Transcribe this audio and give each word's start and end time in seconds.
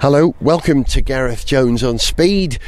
Hello, 0.00 0.36
welcome 0.40 0.84
to 0.84 1.00
Gareth 1.00 1.44
Jones 1.44 1.82
on 1.82 1.98
Speed. 1.98 2.60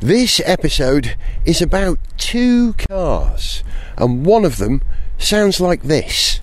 This 0.00 0.38
episode 0.44 1.16
is 1.46 1.62
about 1.62 1.98
two 2.18 2.74
cars, 2.74 3.64
and 3.96 4.26
one 4.26 4.44
of 4.44 4.58
them 4.58 4.82
sounds 5.16 5.62
like 5.62 5.84
this. 5.84 6.40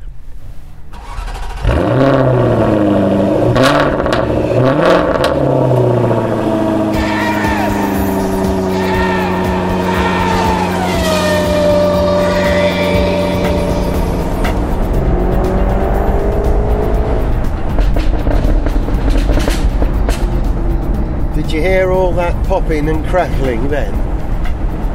Popping 22.51 22.89
and 22.89 23.05
crackling 23.05 23.69
then? 23.69 23.93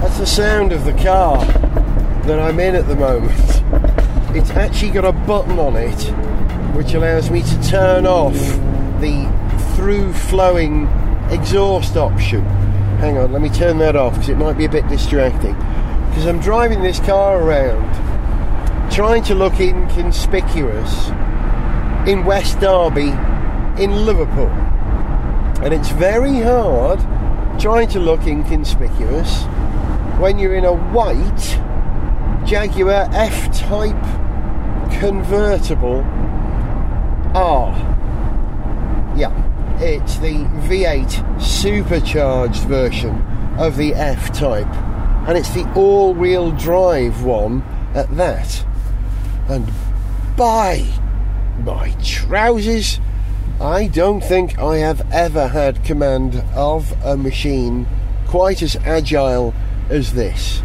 That's 0.03 0.19
the 0.19 0.27
sound 0.27 0.73
of 0.73 0.85
the 0.85 0.93
car 0.93 1.43
that 2.27 2.39
I'm 2.39 2.61
in 2.61 2.75
at 2.75 2.87
the 2.87 2.95
moment. 2.95 3.33
It's 4.37 4.51
actually 4.51 4.91
got 4.91 5.07
a 5.07 5.13
button 5.13 5.59
on 5.59 5.75
it 5.75 5.99
which 6.77 6.93
allows 6.93 7.31
me 7.31 7.41
to 7.41 7.63
turn 7.63 8.07
off 8.07 8.35
the 9.01 9.27
through 9.75 10.13
flowing 10.13 10.87
exhaust 11.31 11.97
option. 11.97 12.43
Hang 13.01 13.17
on, 13.17 13.33
let 13.33 13.41
me 13.41 13.49
turn 13.49 13.79
that 13.79 13.97
off 13.97 14.13
because 14.13 14.29
it 14.29 14.37
might 14.37 14.59
be 14.59 14.67
a 14.67 14.71
bit 14.71 14.87
distracting. 14.89 15.55
Because 16.11 16.27
I'm 16.27 16.41
driving 16.41 16.83
this 16.83 17.01
car 17.01 17.41
around 17.41 17.91
trying 18.93 19.23
to 19.25 19.35
look 19.35 19.59
inconspicuous 19.61 21.09
in 22.07 22.27
West 22.27 22.61
Derby 22.61 23.15
in 23.83 24.05
Liverpool. 24.05 24.51
And 25.65 25.73
it's 25.73 25.89
very 25.89 26.41
hard 26.41 27.01
trying 27.59 27.89
to 27.89 27.99
look 27.99 28.27
inconspicuous 28.27 29.45
when 30.19 30.39
you're 30.39 30.55
in 30.55 30.65
a 30.65 30.75
white 30.75 31.61
Jaguar 32.47 33.09
F 33.13 33.57
Type 33.59 34.03
convertible 34.99 36.03
R. 37.35 37.75
Yeah, 39.17 39.33
it's 39.81 40.17
the 40.19 40.45
V8 40.69 41.41
supercharged 41.41 42.63
version 42.65 43.23
of 43.59 43.77
the 43.77 43.95
F 43.95 44.33
Type, 44.33 44.73
and 45.27 45.37
it's 45.37 45.51
the 45.51 45.71
all 45.75 46.15
wheel 46.15 46.53
drive 46.53 47.25
one 47.25 47.63
at 47.95 48.15
that. 48.17 48.65
And 49.49 49.71
by 50.37 50.87
my 51.65 51.91
trousers, 52.03 53.01
I 53.61 53.87
don't 53.87 54.21
think 54.21 54.59
I 54.59 54.77
have 54.79 55.11
ever 55.11 55.49
had 55.49 55.83
command 55.83 56.45
of 56.55 56.93
a 57.03 57.17
machine 57.17 57.87
quite 58.27 58.61
as 58.61 58.77
agile 58.85 59.55
as 59.89 60.13
this. 60.13 60.61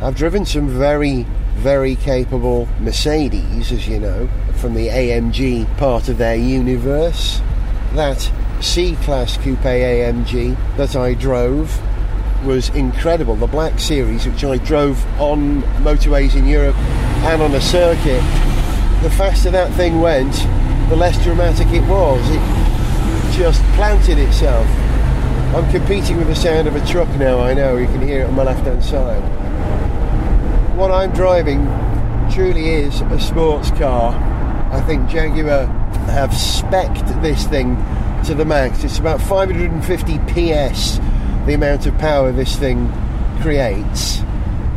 I've 0.00 0.16
driven 0.16 0.46
some 0.46 0.66
very, 0.66 1.26
very 1.56 1.96
capable 1.96 2.66
Mercedes, 2.80 3.70
as 3.70 3.86
you 3.86 4.00
know, 4.00 4.30
from 4.54 4.72
the 4.72 4.88
AMG 4.88 5.76
part 5.76 6.08
of 6.08 6.16
their 6.16 6.34
universe. 6.34 7.42
That 7.92 8.32
C 8.62 8.96
Class 9.02 9.36
Coupe 9.36 9.58
AMG 9.58 10.56
that 10.78 10.96
I 10.96 11.12
drove 11.12 11.78
was 12.46 12.70
incredible. 12.70 13.36
The 13.36 13.46
Black 13.46 13.78
Series, 13.78 14.26
which 14.26 14.44
I 14.44 14.56
drove 14.56 15.04
on 15.20 15.60
motorways 15.82 16.34
in 16.36 16.46
Europe 16.46 16.76
and 16.76 17.42
on 17.42 17.54
a 17.54 17.60
circuit, 17.60 18.22
the 19.02 19.10
faster 19.10 19.50
that 19.50 19.70
thing 19.74 20.00
went, 20.00 20.34
the 20.88 20.96
less 20.96 21.22
dramatic 21.22 21.68
it 21.68 21.86
was. 21.88 22.20
It 22.30 23.36
just 23.36 23.62
planted 23.74 24.18
itself. 24.18 24.66
I'm 25.54 25.70
competing 25.70 26.18
with 26.18 26.28
the 26.28 26.34
sound 26.34 26.68
of 26.68 26.76
a 26.76 26.86
truck 26.86 27.08
now, 27.10 27.40
I 27.40 27.54
know, 27.54 27.76
you 27.76 27.86
can 27.86 28.02
hear 28.02 28.22
it 28.22 28.26
on 28.26 28.34
my 28.34 28.42
left 28.42 28.66
hand 28.66 28.84
side. 28.84 29.22
What 30.76 30.90
I'm 30.90 31.12
driving 31.12 31.64
truly 32.32 32.68
is 32.70 33.00
a 33.02 33.20
sports 33.20 33.70
car. 33.70 34.12
I 34.72 34.80
think 34.82 35.08
Jaguar 35.08 35.66
have 36.10 36.30
specced 36.30 37.22
this 37.22 37.46
thing 37.46 37.76
to 38.24 38.34
the 38.34 38.44
max. 38.44 38.82
It's 38.82 38.98
about 38.98 39.20
550 39.20 40.18
PS, 40.18 40.98
the 41.46 41.54
amount 41.54 41.86
of 41.86 41.96
power 41.98 42.32
this 42.32 42.56
thing 42.56 42.90
creates. 43.40 44.18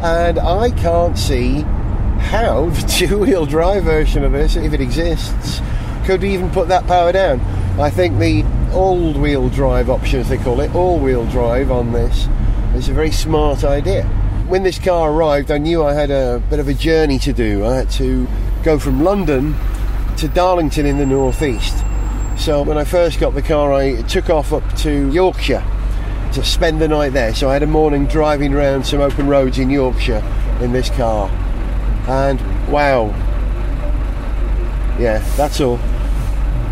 And 0.03 0.37
I 0.37 0.69
can't 0.71 1.17
see 1.17 1.61
how 2.19 2.69
the 2.69 2.81
two 2.87 3.19
wheel 3.19 3.45
drive 3.45 3.83
version 3.83 4.23
of 4.23 4.33
this, 4.33 4.55
if 4.55 4.73
it 4.73 4.81
exists, 4.81 5.61
could 6.07 6.23
even 6.23 6.49
put 6.51 6.69
that 6.69 6.87
power 6.87 7.11
down. 7.11 7.41
I 7.77 7.89
think 7.89 8.17
the 8.17 8.45
all 8.73 9.11
wheel 9.11 9.49
drive 9.49 9.89
option, 9.89 10.21
as 10.21 10.29
they 10.29 10.37
call 10.37 10.61
it, 10.61 10.73
all 10.73 10.97
wheel 10.97 11.25
drive 11.25 11.69
on 11.69 11.91
this, 11.91 12.29
is 12.75 12.87
a 12.87 12.93
very 12.93 13.11
smart 13.11 13.65
idea. 13.65 14.05
When 14.47 14.63
this 14.63 14.79
car 14.79 15.11
arrived, 15.11 15.51
I 15.51 15.57
knew 15.57 15.83
I 15.83 15.93
had 15.93 16.09
a 16.09 16.41
bit 16.49 16.59
of 16.59 16.69
a 16.69 16.73
journey 16.73 17.19
to 17.19 17.33
do. 17.33 17.65
I 17.65 17.75
had 17.75 17.89
to 17.91 18.25
go 18.63 18.79
from 18.79 19.03
London 19.03 19.53
to 20.15 20.29
Darlington 20.29 20.85
in 20.85 20.97
the 20.97 21.05
northeast. 21.05 21.75
So 22.37 22.61
when 22.61 22.77
I 22.77 22.85
first 22.85 23.19
got 23.19 23.33
the 23.33 23.41
car, 23.41 23.73
I 23.73 24.01
took 24.03 24.29
off 24.29 24.53
up 24.53 24.63
to 24.77 25.11
Yorkshire 25.11 25.65
to 26.31 26.45
spend 26.45 26.79
the 26.79 26.87
night 26.87 27.09
there. 27.09 27.35
So 27.35 27.49
I 27.49 27.53
had 27.53 27.63
a 27.63 27.67
morning 27.67 28.05
driving 28.05 28.53
around 28.53 28.85
some 28.85 29.01
open 29.01 29.27
roads 29.27 29.59
in 29.59 29.69
Yorkshire 29.69 30.23
in 30.61 30.71
this 30.71 30.89
car. 30.89 31.29
And 32.07 32.39
wow. 32.71 33.07
Yeah, 34.97 35.19
that's 35.35 35.59
all. 35.59 35.77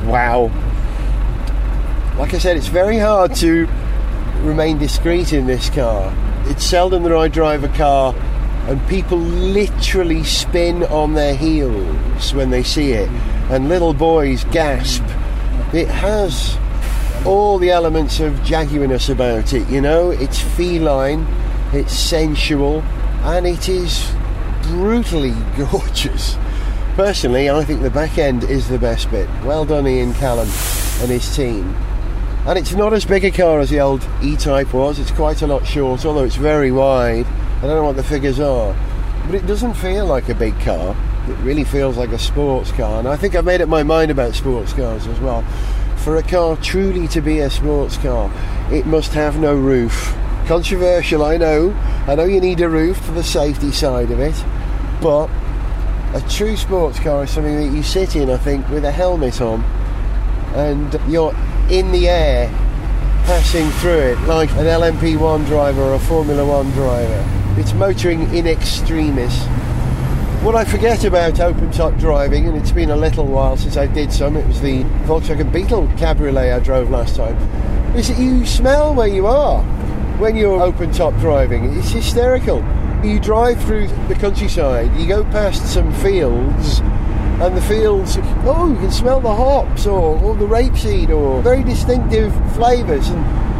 Wow. 0.05 0.51
Like 2.17 2.33
I 2.33 2.37
said, 2.37 2.57
it's 2.57 2.67
very 2.67 2.97
hard 2.97 3.35
to 3.35 3.67
remain 4.41 4.77
discreet 4.77 5.33
in 5.33 5.47
this 5.47 5.69
car. 5.69 6.13
It's 6.45 6.63
seldom 6.63 7.03
that 7.03 7.13
I 7.13 7.27
drive 7.27 7.63
a 7.63 7.69
car 7.69 8.13
and 8.67 8.87
people 8.87 9.17
literally 9.17 10.23
spin 10.23 10.83
on 10.85 11.13
their 11.13 11.35
heels 11.35 12.33
when 12.33 12.49
they 12.49 12.63
see 12.63 12.93
it, 12.93 13.09
and 13.51 13.69
little 13.69 13.93
boys 13.93 14.43
gasp. 14.45 15.03
It 15.71 15.87
has 15.87 16.57
all 17.25 17.59
the 17.59 17.69
elements 17.69 18.19
of 18.19 18.33
jaguarness 18.39 19.09
about 19.09 19.53
it, 19.53 19.67
you 19.69 19.81
know. 19.81 20.09
It's 20.09 20.39
feline, 20.39 21.27
it's 21.73 21.93
sensual, 21.93 22.81
and 23.23 23.45
it 23.45 23.69
is 23.69 24.11
brutally 24.63 25.35
gorgeous. 25.57 26.35
Personally, 26.95 27.49
I 27.49 27.65
think 27.65 27.81
the 27.81 27.89
back 27.89 28.17
end 28.17 28.45
is 28.45 28.69
the 28.69 28.79
best 28.79 29.11
bit. 29.11 29.29
Well 29.43 29.65
done, 29.65 29.85
Ian 29.85 30.13
Callum 30.13 30.47
and 31.01 31.11
his 31.11 31.35
team. 31.35 31.75
And 32.47 32.57
it's 32.57 32.73
not 32.73 32.93
as 32.93 33.03
big 33.03 33.25
a 33.25 33.31
car 33.31 33.59
as 33.59 33.69
the 33.69 33.81
old 33.81 34.07
E 34.23 34.37
Type 34.37 34.73
was, 34.73 34.97
it's 34.97 35.11
quite 35.11 35.41
a 35.41 35.47
lot 35.47 35.67
shorter, 35.67 36.07
although 36.07 36.23
it's 36.23 36.37
very 36.37 36.71
wide. 36.71 37.25
I 37.57 37.61
don't 37.61 37.75
know 37.75 37.83
what 37.83 37.97
the 37.97 38.03
figures 38.03 38.39
are, 38.39 38.73
but 39.25 39.35
it 39.35 39.45
doesn't 39.45 39.73
feel 39.73 40.05
like 40.05 40.29
a 40.29 40.35
big 40.35 40.57
car. 40.61 40.95
It 41.27 41.37
really 41.39 41.65
feels 41.65 41.97
like 41.97 42.11
a 42.11 42.17
sports 42.17 42.71
car, 42.71 42.99
and 42.99 43.09
I 43.09 43.17
think 43.17 43.35
I've 43.35 43.43
made 43.43 43.59
up 43.59 43.67
my 43.67 43.83
mind 43.83 44.09
about 44.09 44.33
sports 44.33 44.71
cars 44.71 45.05
as 45.05 45.19
well. 45.19 45.41
For 45.97 46.15
a 46.15 46.23
car 46.23 46.55
truly 46.55 47.09
to 47.09 47.19
be 47.19 47.39
a 47.39 47.49
sports 47.49 47.97
car, 47.97 48.31
it 48.71 48.85
must 48.85 49.11
have 49.11 49.37
no 49.37 49.53
roof. 49.53 50.15
Controversial, 50.45 51.25
I 51.25 51.35
know. 51.35 51.71
I 52.07 52.15
know 52.15 52.23
you 52.23 52.39
need 52.39 52.61
a 52.61 52.69
roof 52.69 52.97
for 52.97 53.11
the 53.11 53.23
safety 53.23 53.73
side 53.73 54.11
of 54.11 54.21
it, 54.21 54.45
but 55.01 55.27
a 56.15 56.21
true 56.29 56.55
sports 56.55 56.97
car 56.97 57.25
is 57.25 57.29
something 57.29 57.57
that 57.57 57.75
you 57.75 57.83
sit 57.83 58.15
in, 58.15 58.29
I 58.29 58.37
think, 58.37 58.69
with 58.69 58.85
a 58.85 58.91
helmet 58.91 59.41
on, 59.41 59.61
and 60.55 60.97
you're 61.09 61.35
in 61.69 61.91
the 61.91 62.07
air 62.07 62.47
passing 63.25 63.69
through 63.81 63.99
it 63.99 64.19
like 64.21 64.49
an 64.51 64.65
LMP1 64.65 65.45
driver 65.45 65.81
or 65.81 65.95
a 65.95 65.99
Formula 65.99 66.45
One 66.45 66.71
driver. 66.71 67.59
It's 67.59 67.73
motoring 67.73 68.33
in 68.33 68.47
extremis. 68.47 69.37
What 70.41 70.55
I 70.55 70.63
forget 70.63 71.03
about 71.03 71.41
open 71.41 71.69
top 71.71 71.97
driving, 71.97 72.47
and 72.47 72.55
it's 72.55 72.71
been 72.71 72.91
a 72.91 72.95
little 72.95 73.25
while 73.25 73.57
since 73.57 73.75
I 73.75 73.85
did 73.85 74.13
some, 74.13 74.37
it 74.37 74.47
was 74.47 74.61
the 74.61 74.83
Volkswagen 75.03 75.51
Beetle 75.51 75.87
Cabriolet 75.97 76.53
I 76.53 76.59
drove 76.59 76.89
last 76.89 77.17
time, 77.17 77.35
is 77.93 78.07
that 78.07 78.17
you 78.17 78.45
smell 78.45 78.95
where 78.95 79.09
you 79.09 79.27
are 79.27 79.61
when 80.17 80.37
you're 80.37 80.61
open 80.61 80.93
top 80.93 81.13
driving. 81.15 81.77
It's 81.77 81.89
hysterical. 81.89 82.63
You 83.03 83.19
drive 83.19 83.63
through 83.63 83.87
the 84.07 84.15
countryside, 84.15 84.95
you 84.95 85.07
go 85.07 85.23
past 85.25 85.71
some 85.71 85.93
fields, 85.93 86.79
and 86.79 87.55
the 87.55 87.61
fields, 87.61 88.17
oh, 88.45 88.71
you 88.71 88.79
can 88.79 88.91
smell 88.91 89.19
the 89.19 89.33
hops 89.33 89.85
or, 89.85 90.17
or 90.23 90.35
the 90.35 90.45
rapeseed 90.45 91.09
or 91.09 91.41
very 91.41 91.63
distinctive 91.63 92.33
flavours. 92.53 93.09
And, 93.09 93.19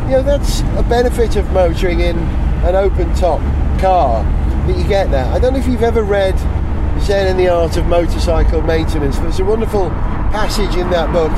you 0.09 0.11
know, 0.17 0.23
that's 0.23 0.61
a 0.77 0.85
benefit 0.87 1.35
of 1.35 1.51
motoring 1.51 1.99
in 1.99 2.17
an 2.63 2.75
open 2.75 3.13
top 3.15 3.41
car 3.79 4.23
that 4.23 4.77
you 4.77 4.87
get 4.87 5.11
that. 5.11 5.31
I 5.35 5.39
don't 5.39 5.53
know 5.53 5.59
if 5.59 5.67
you've 5.67 5.83
ever 5.83 6.03
read 6.03 6.37
Zen 7.01 7.27
and 7.27 7.39
the 7.39 7.49
Art 7.49 7.77
of 7.77 7.85
Motorcycle 7.85 8.61
Maintenance. 8.61 9.19
There's 9.19 9.39
a 9.39 9.45
wonderful 9.45 9.89
passage 10.31 10.75
in 10.75 10.89
that 10.89 11.11
book 11.11 11.31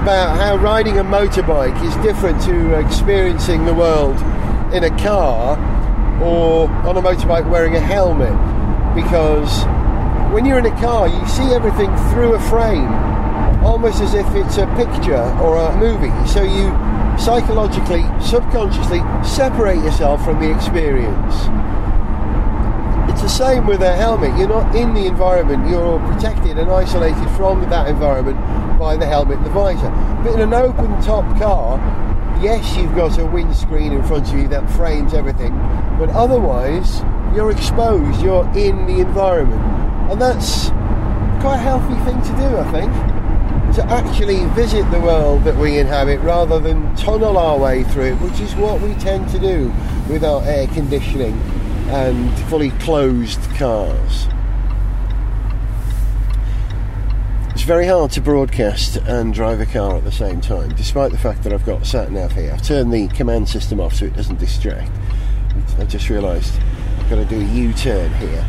about 0.00 0.36
how 0.36 0.56
riding 0.56 0.98
a 0.98 1.04
motorbike 1.04 1.76
is 1.84 1.94
different 1.96 2.40
to 2.42 2.78
experiencing 2.78 3.66
the 3.66 3.74
world 3.74 4.16
in 4.72 4.84
a 4.84 5.02
car 5.02 5.58
or 6.22 6.68
on 6.86 6.96
a 6.96 7.02
motorbike 7.02 7.48
wearing 7.50 7.76
a 7.76 7.80
helmet 7.80 8.32
because 8.94 9.64
when 10.32 10.44
you're 10.44 10.58
in 10.58 10.66
a 10.66 10.80
car 10.80 11.08
you 11.08 11.26
see 11.26 11.54
everything 11.54 11.94
through 12.12 12.34
a 12.34 12.40
frame 12.48 12.88
almost 13.64 14.00
as 14.00 14.14
if 14.14 14.26
it's 14.34 14.58
a 14.58 14.66
picture 14.74 15.22
or 15.40 15.58
a 15.58 15.76
movie. 15.78 16.12
So 16.26 16.42
you 16.42 16.70
psychologically, 17.18 18.02
subconsciously 18.20 19.00
separate 19.24 19.78
yourself 19.84 20.24
from 20.24 20.40
the 20.40 20.50
experience. 20.54 21.34
It's 23.10 23.22
the 23.22 23.28
same 23.28 23.66
with 23.66 23.82
a 23.82 23.94
helmet. 23.94 24.36
You're 24.38 24.48
not 24.48 24.74
in 24.74 24.94
the 24.94 25.06
environment, 25.06 25.68
you're 25.68 25.98
protected 26.12 26.58
and 26.58 26.70
isolated 26.70 27.28
from 27.36 27.60
that 27.70 27.88
environment 27.88 28.38
by 28.78 28.96
the 28.96 29.06
helmet 29.06 29.38
and 29.38 29.46
the 29.46 29.50
visor. 29.50 29.90
But 30.24 30.34
in 30.34 30.40
an 30.40 30.54
open 30.54 31.00
top 31.02 31.24
car, 31.38 31.78
yes, 32.42 32.76
you've 32.76 32.94
got 32.96 33.18
a 33.18 33.24
windscreen 33.24 33.92
in 33.92 34.02
front 34.02 34.28
of 34.28 34.38
you 34.38 34.48
that 34.48 34.68
frames 34.72 35.14
everything, 35.14 35.52
but 35.98 36.08
otherwise, 36.10 37.00
you're 37.34 37.52
exposed, 37.52 38.20
you're 38.20 38.44
in 38.56 38.84
the 38.86 38.98
environment. 38.98 39.62
And 40.10 40.20
that's 40.20 40.68
quite 41.40 41.54
a 41.54 41.58
healthy 41.58 41.94
thing 42.04 42.20
to 42.20 42.36
do, 42.36 42.56
I 42.56 42.72
think. 42.72 42.92
To 43.76 43.84
actually 43.86 44.44
visit 44.50 44.90
the 44.90 45.00
world 45.00 45.44
that 45.44 45.56
we 45.56 45.78
inhabit 45.78 46.20
rather 46.20 46.58
than 46.58 46.94
tunnel 46.96 47.38
our 47.38 47.58
way 47.58 47.84
through 47.84 48.12
it, 48.12 48.14
which 48.16 48.40
is 48.40 48.54
what 48.56 48.80
we 48.82 48.92
tend 48.94 49.30
to 49.30 49.38
do 49.38 49.72
with 50.10 50.24
our 50.24 50.42
air 50.42 50.66
conditioning 50.66 51.40
and 51.88 52.38
fully 52.50 52.70
closed 52.72 53.40
cars. 53.54 54.26
It's 57.62 57.68
very 57.68 57.86
hard 57.86 58.10
to 58.10 58.20
broadcast 58.20 58.96
and 58.96 59.32
drive 59.32 59.60
a 59.60 59.66
car 59.66 59.94
at 59.94 60.02
the 60.02 60.10
same 60.10 60.40
time, 60.40 60.70
despite 60.70 61.12
the 61.12 61.16
fact 61.16 61.44
that 61.44 61.52
I've 61.52 61.64
got 61.64 61.86
sat 61.86 62.10
nav 62.10 62.32
here. 62.32 62.50
I've 62.52 62.62
turned 62.62 62.92
the 62.92 63.06
command 63.06 63.48
system 63.48 63.78
off 63.78 63.94
so 63.94 64.06
it 64.06 64.16
doesn't 64.16 64.40
distract. 64.40 64.90
I 65.78 65.84
just 65.84 66.10
realised 66.10 66.58
I've 66.98 67.08
got 67.08 67.16
to 67.16 67.24
do 67.24 67.38
a 67.38 67.44
U 67.44 67.72
turn 67.72 68.12
here. 68.14 68.44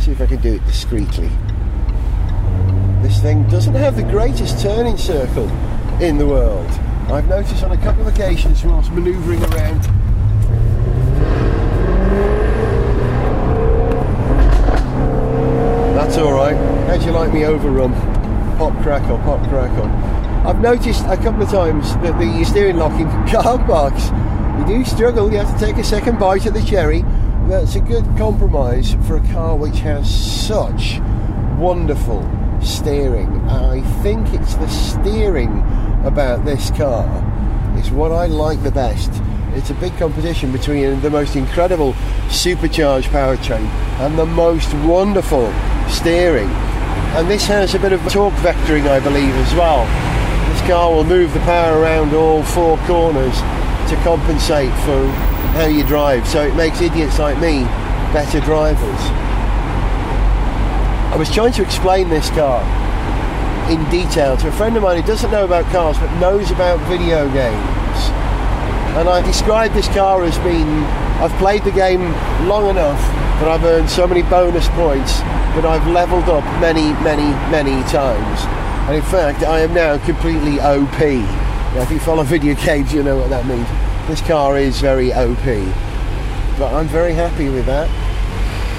See 0.00 0.10
if 0.10 0.20
I 0.20 0.26
can 0.26 0.40
do 0.40 0.54
it 0.54 0.66
discreetly. 0.66 1.30
This 3.02 3.22
thing 3.22 3.48
doesn't 3.50 3.74
have 3.74 3.94
the 3.94 4.02
greatest 4.02 4.60
turning 4.60 4.96
circle 4.98 5.48
in 6.02 6.18
the 6.18 6.26
world. 6.26 6.66
I've 7.08 7.28
noticed 7.28 7.62
on 7.62 7.70
a 7.70 7.76
couple 7.76 8.02
of 8.02 8.08
occasions 8.12 8.64
whilst 8.64 8.90
manoeuvring 8.90 9.44
around 9.44 9.82
That's 15.94 16.18
alright. 16.18 16.56
How'd 16.88 17.04
you 17.04 17.12
like 17.12 17.32
me 17.32 17.44
overrun? 17.44 18.19
Pop 18.60 18.74
crackle, 18.82 19.16
pop 19.20 19.40
crackle. 19.48 19.86
I've 20.46 20.60
noticed 20.60 21.06
a 21.06 21.16
couple 21.16 21.42
of 21.44 21.48
times 21.48 21.94
that 22.02 22.18
the 22.18 22.44
steering 22.44 22.76
lock 22.76 22.92
in 23.00 23.08
car 23.32 23.56
parks, 23.64 24.10
you 24.60 24.76
do 24.76 24.84
struggle, 24.84 25.32
you 25.32 25.38
have 25.38 25.58
to 25.58 25.64
take 25.64 25.76
a 25.76 25.82
second 25.82 26.18
bite 26.18 26.44
at 26.44 26.52
the 26.52 26.62
cherry. 26.62 27.00
That's 27.48 27.76
a 27.76 27.80
good 27.80 28.04
compromise 28.18 28.96
for 29.06 29.16
a 29.16 29.26
car 29.32 29.56
which 29.56 29.78
has 29.78 30.14
such 30.14 31.00
wonderful 31.58 32.20
steering. 32.62 33.30
I 33.48 33.80
think 34.02 34.30
it's 34.34 34.56
the 34.56 34.68
steering 34.68 35.60
about 36.04 36.44
this 36.44 36.70
car 36.72 37.06
is 37.78 37.90
what 37.90 38.12
I 38.12 38.26
like 38.26 38.62
the 38.62 38.72
best. 38.72 39.10
It's 39.54 39.70
a 39.70 39.74
big 39.76 39.96
competition 39.96 40.52
between 40.52 41.00
the 41.00 41.08
most 41.08 41.34
incredible 41.34 41.94
supercharged 42.28 43.08
powertrain 43.08 43.64
and 44.00 44.18
the 44.18 44.26
most 44.26 44.70
wonderful 44.84 45.50
steering. 45.88 46.50
And 47.16 47.28
this 47.28 47.44
has 47.46 47.74
a 47.74 47.78
bit 47.78 47.92
of 47.92 48.00
torque 48.08 48.34
vectoring, 48.34 48.88
I 48.88 49.00
believe, 49.00 49.34
as 49.34 49.52
well. 49.54 49.84
This 50.52 50.62
car 50.68 50.94
will 50.94 51.04
move 51.04 51.34
the 51.34 51.40
power 51.40 51.80
around 51.80 52.14
all 52.14 52.44
four 52.44 52.78
corners 52.86 53.34
to 53.90 53.96
compensate 54.04 54.72
for 54.86 55.06
how 55.58 55.66
you 55.66 55.84
drive. 55.84 56.26
So 56.28 56.46
it 56.46 56.54
makes 56.54 56.80
idiots 56.80 57.18
like 57.18 57.36
me 57.38 57.64
better 58.14 58.38
drivers. 58.40 59.00
I 61.10 61.16
was 61.18 61.28
trying 61.30 61.52
to 61.54 61.62
explain 61.62 62.08
this 62.08 62.30
car 62.30 62.62
in 63.68 63.82
detail 63.90 64.36
to 64.36 64.48
a 64.48 64.52
friend 64.52 64.76
of 64.76 64.84
mine 64.84 65.00
who 65.00 65.06
doesn't 65.06 65.32
know 65.32 65.44
about 65.44 65.64
cars 65.72 65.98
but 65.98 66.16
knows 66.20 66.52
about 66.52 66.78
video 66.88 67.26
games. 67.32 67.98
And 68.96 69.08
I 69.08 69.20
described 69.26 69.74
this 69.74 69.88
car 69.88 70.22
as 70.22 70.38
being 70.38 70.68
I've 71.18 71.36
played 71.38 71.64
the 71.64 71.72
game 71.72 72.02
long 72.46 72.70
enough 72.70 73.00
that 73.40 73.48
I've 73.48 73.64
earned 73.64 73.90
so 73.90 74.06
many 74.06 74.22
bonus 74.22 74.68
points 74.68 75.20
that 75.54 75.64
I've 75.64 75.86
leveled 75.88 76.28
up 76.28 76.44
many, 76.60 76.92
many, 77.02 77.30
many 77.50 77.82
times. 77.90 78.40
And 78.86 78.96
in 78.96 79.02
fact, 79.02 79.42
I 79.42 79.60
am 79.60 79.74
now 79.74 79.98
completely 80.04 80.60
OP. 80.60 81.00
Now, 81.00 81.82
if 81.82 81.90
you 81.90 82.00
follow 82.00 82.22
video 82.22 82.54
games, 82.54 82.92
you 82.92 83.02
know 83.02 83.16
what 83.16 83.30
that 83.30 83.46
means. 83.46 83.68
This 84.08 84.20
car 84.26 84.58
is 84.58 84.80
very 84.80 85.12
OP. 85.12 85.44
But 86.58 86.74
I'm 86.74 86.88
very 86.88 87.12
happy 87.12 87.48
with 87.48 87.66
that. 87.66 87.88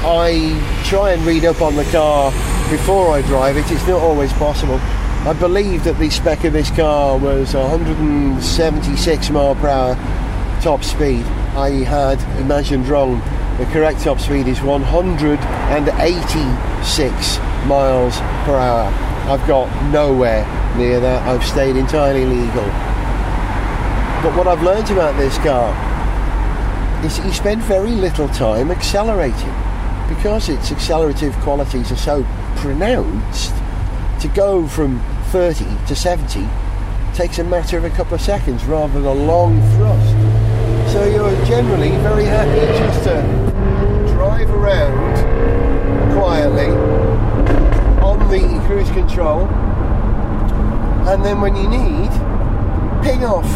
I 0.03 0.83
try 0.85 1.11
and 1.11 1.21
read 1.23 1.45
up 1.45 1.61
on 1.61 1.75
the 1.75 1.85
car 1.85 2.31
before 2.69 3.11
I 3.11 3.21
drive 3.21 3.57
it. 3.57 3.71
It's 3.71 3.87
not 3.87 4.01
always 4.01 4.33
possible. 4.33 4.79
I 5.23 5.33
believe 5.39 5.83
that 5.83 5.99
the 5.99 6.09
spec 6.09 6.43
of 6.45 6.53
this 6.53 6.71
car 6.71 7.17
was 7.17 7.53
176 7.53 9.29
mile 9.29 9.55
per 9.55 9.67
hour 9.67 9.95
top 10.61 10.83
speed. 10.83 11.23
I 11.55 11.69
had 11.83 12.19
imagined 12.39 12.87
wrong. 12.87 13.21
The 13.57 13.65
correct 13.67 14.01
top 14.01 14.19
speed 14.19 14.47
is 14.47 14.61
186 14.61 17.39
miles 17.67 18.17
per 18.45 18.55
hour. 18.55 18.91
I've 19.29 19.45
got 19.47 19.69
nowhere 19.91 20.45
near 20.77 20.99
that. 20.99 21.27
I've 21.27 21.45
stayed 21.45 21.75
entirely 21.75 22.25
legal. 22.25 22.65
But 24.23 24.35
what 24.35 24.47
I've 24.47 24.63
learned 24.63 24.89
about 24.89 25.15
this 25.17 25.37
car 25.39 25.69
is 27.05 27.17
that 27.17 27.25
you 27.25 27.33
spend 27.33 27.61
very 27.63 27.91
little 27.91 28.29
time 28.29 28.71
accelerating 28.71 29.53
because 30.07 30.47
its 30.49 30.71
accelerative 30.71 31.35
qualities 31.37 31.91
are 31.91 31.97
so 31.97 32.25
pronounced 32.57 33.53
to 34.21 34.27
go 34.27 34.67
from 34.67 35.01
30 35.31 35.65
to 35.87 35.95
70 35.95 36.47
takes 37.13 37.39
a 37.39 37.43
matter 37.43 37.77
of 37.77 37.83
a 37.83 37.89
couple 37.89 38.13
of 38.13 38.21
seconds 38.21 38.63
rather 38.65 38.93
than 38.93 39.05
a 39.05 39.13
long 39.13 39.59
thrust. 39.75 40.20
So 40.91 41.05
you're 41.05 41.45
generally 41.45 41.91
very 42.03 42.25
happy 42.25 42.59
just 42.77 43.05
to 43.05 43.21
drive 44.13 44.49
around 44.49 45.15
quietly 46.13 46.67
on 48.03 48.19
the 48.29 48.61
cruise 48.67 48.91
control 48.91 49.47
and 51.07 51.23
then 51.23 51.39
when 51.39 51.55
you 51.55 51.69
need, 51.69 52.11
ping 53.03 53.23
off. 53.23 53.47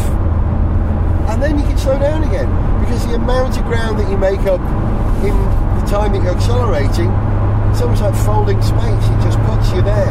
And 1.28 1.42
then 1.42 1.58
you 1.58 1.64
can 1.66 1.76
slow 1.76 1.98
down 1.98 2.24
again 2.24 2.48
because 2.80 3.06
the 3.06 3.16
amount 3.16 3.58
of 3.58 3.64
ground 3.64 4.00
that 4.00 4.10
you 4.10 4.16
make 4.16 4.40
up 4.48 4.60
in 5.22 5.36
the 5.78 5.86
time 5.86 6.12
that 6.12 6.22
you're 6.22 6.34
accelerating, 6.34 7.12
it's 7.70 7.82
almost 7.82 8.00
like 8.00 8.14
folding 8.24 8.62
space, 8.62 9.04
it 9.12 9.20
just 9.20 9.38
puts 9.44 9.70
you 9.72 9.82
there. 9.82 10.10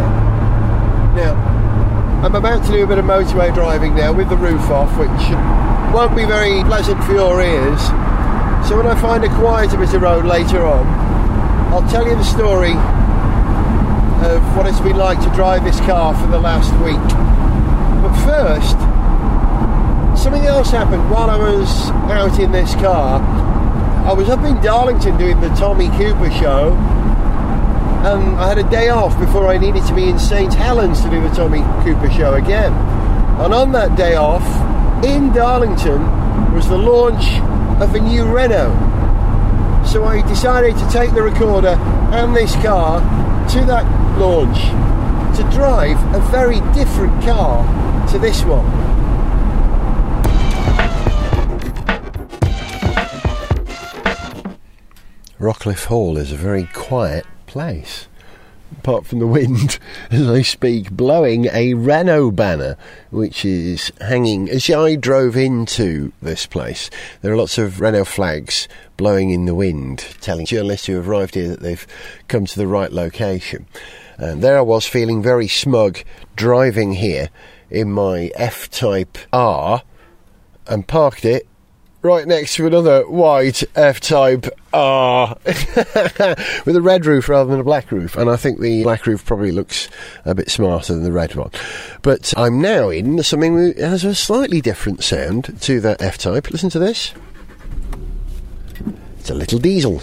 Now, 1.18 1.65
I'm 2.26 2.34
about 2.34 2.66
to 2.66 2.72
do 2.72 2.84
a 2.84 2.88
bit 2.88 2.98
of 2.98 3.06
motorway 3.06 3.54
driving 3.54 3.94
now 3.94 4.12
with 4.12 4.30
the 4.30 4.36
roof 4.36 4.72
off, 4.72 4.90
which 4.98 5.10
won't 5.94 6.16
be 6.16 6.26
very 6.26 6.64
pleasant 6.64 6.98
for 7.04 7.14
your 7.14 7.40
ears. 7.40 7.80
So 8.68 8.78
when 8.78 8.88
I 8.88 9.00
find 9.00 9.24
a 9.24 9.30
quieter 9.38 9.78
bit 9.78 9.94
of 9.94 10.02
road 10.02 10.26
later 10.26 10.66
on, 10.66 10.88
I'll 11.72 11.88
tell 11.88 12.04
you 12.04 12.16
the 12.16 12.24
story 12.24 12.72
of 14.26 14.42
what 14.58 14.66
it's 14.66 14.80
been 14.80 14.98
like 14.98 15.22
to 15.22 15.30
drive 15.36 15.66
this 15.66 15.80
car 15.82 16.16
for 16.20 16.26
the 16.26 16.40
last 16.40 16.74
week. 16.82 16.98
But 18.02 18.18
first, 18.26 18.74
something 20.20 20.48
else 20.48 20.72
happened 20.72 21.08
while 21.12 21.30
I 21.30 21.38
was 21.38 21.92
out 22.10 22.40
in 22.40 22.52
this 22.52 22.74
car. 22.74 23.22
I 24.04 24.14
was 24.14 24.30
up 24.30 24.44
in 24.46 24.60
Darlington 24.64 25.16
doing 25.20 25.40
the 25.42 25.50
Tommy 25.50 25.90
Cooper 25.90 26.32
show, 26.32 26.74
and 28.06 28.36
I 28.36 28.48
had 28.50 28.60
a 28.60 28.70
day 28.70 28.90
off 28.90 29.20
before 29.20 29.48
I 29.48 29.58
needed 29.58 29.84
to 29.88 29.96
be 29.96 30.08
in 30.10 30.20
St 30.20 30.54
Helens 30.54 31.02
to 31.02 31.10
do 31.10 31.20
the 31.22 31.30
Tommy 31.30 31.62
Cooper 31.84 32.08
show 32.12 32.36
again. 32.36 32.72
And 33.42 33.52
on 33.52 33.72
that 33.72 33.98
day 33.98 34.14
off, 34.14 34.46
in 35.04 35.34
Darlington, 35.34 36.54
was 36.54 36.70
the 36.70 36.78
launch 36.78 37.26
of 37.82 37.96
a 37.96 38.00
new 38.00 38.24
Renault. 38.26 38.76
So 39.88 40.06
I 40.06 40.22
decided 40.28 40.78
to 40.78 40.90
take 40.92 41.16
the 41.16 41.24
recorder 41.24 41.80
and 42.14 42.36
this 42.36 42.54
car 42.58 43.02
to 43.50 43.66
that 43.66 43.86
launch 44.20 44.60
to 45.38 45.44
drive 45.50 45.98
a 46.14 46.20
very 46.30 46.60
different 46.76 47.24
car 47.24 47.66
to 48.10 48.20
this 48.20 48.44
one. 48.44 48.66
Rockliffe 55.40 55.86
Hall 55.86 56.18
is 56.18 56.32
a 56.32 56.36
very 56.36 56.70
quiet 56.72 57.26
place. 57.56 58.10
Apart 58.80 59.06
from 59.06 59.20
the 59.20 59.28
wind 59.40 59.80
as 60.12 60.30
I 60.30 60.42
speak, 60.42 60.92
blowing 60.92 61.46
a 61.54 61.74
Renault 61.74 62.32
banner, 62.32 62.76
which 63.12 63.46
is 63.46 63.94
hanging 64.02 64.50
as 64.50 64.70
I 64.70 64.96
drove 64.96 65.38
into 65.38 66.12
this 66.22 66.46
place. 66.46 66.90
There 67.22 67.32
are 67.32 67.38
lots 67.38 67.58
of 67.58 67.80
Renault 67.80 68.10
flags 68.10 68.68
blowing 68.98 69.30
in 69.30 69.46
the 69.46 69.56
wind, 69.56 70.00
telling 70.20 70.46
journalists 70.46 70.88
who 70.88 70.96
have 70.96 71.08
arrived 71.08 71.36
here 71.36 71.48
that 71.48 71.62
they've 71.62 71.88
come 72.28 72.46
to 72.46 72.60
the 72.60 72.68
right 72.68 72.92
location. 72.92 73.68
And 74.18 74.42
there 74.42 74.58
I 74.58 74.62
was 74.62 74.86
feeling 74.86 75.24
very 75.24 75.48
smug 75.48 76.00
driving 76.36 76.92
here 76.96 77.30
in 77.70 77.90
my 77.90 78.32
F 78.36 78.70
Type 78.70 79.18
R 79.32 79.82
and 80.68 80.86
parked 80.86 81.24
it 81.24 81.48
right 82.06 82.28
next 82.28 82.56
to 82.56 82.68
another 82.68 83.02
white 83.08 83.64
F-Type 83.76 84.46
R 84.72 85.36
ah. 85.36 85.38
with 86.66 86.76
a 86.76 86.82
red 86.82 87.08
roof 87.08 87.28
rather 87.28 87.50
than 87.50 87.60
a 87.60 87.64
black 87.64 87.92
roof, 87.92 88.16
and 88.16 88.30
I 88.30 88.36
think 88.36 88.60
the 88.60 88.84
black 88.84 89.08
roof 89.08 89.26
probably 89.26 89.52
looks 89.52 89.90
a 90.24 90.36
bit 90.36 90.52
smarter 90.52 90.94
than 90.94 91.04
the 91.04 91.12
red 91.12 91.34
one. 91.34 91.50
But 92.04 92.32
I'm 92.38 92.62
now 92.62 92.90
in 92.90 93.24
something 93.24 93.56
that 93.56 93.78
has 93.78 94.04
a 94.04 94.14
slightly 94.14 94.62
different 94.62 95.04
sound 95.04 95.60
to 95.62 95.82
that 95.82 96.02
F-Type. 96.02 96.52
Listen 96.52 96.70
to 96.70 96.80
this. 96.80 97.12
It's 99.20 99.32
a 99.32 99.36
little 99.36 99.58
diesel. 99.58 100.00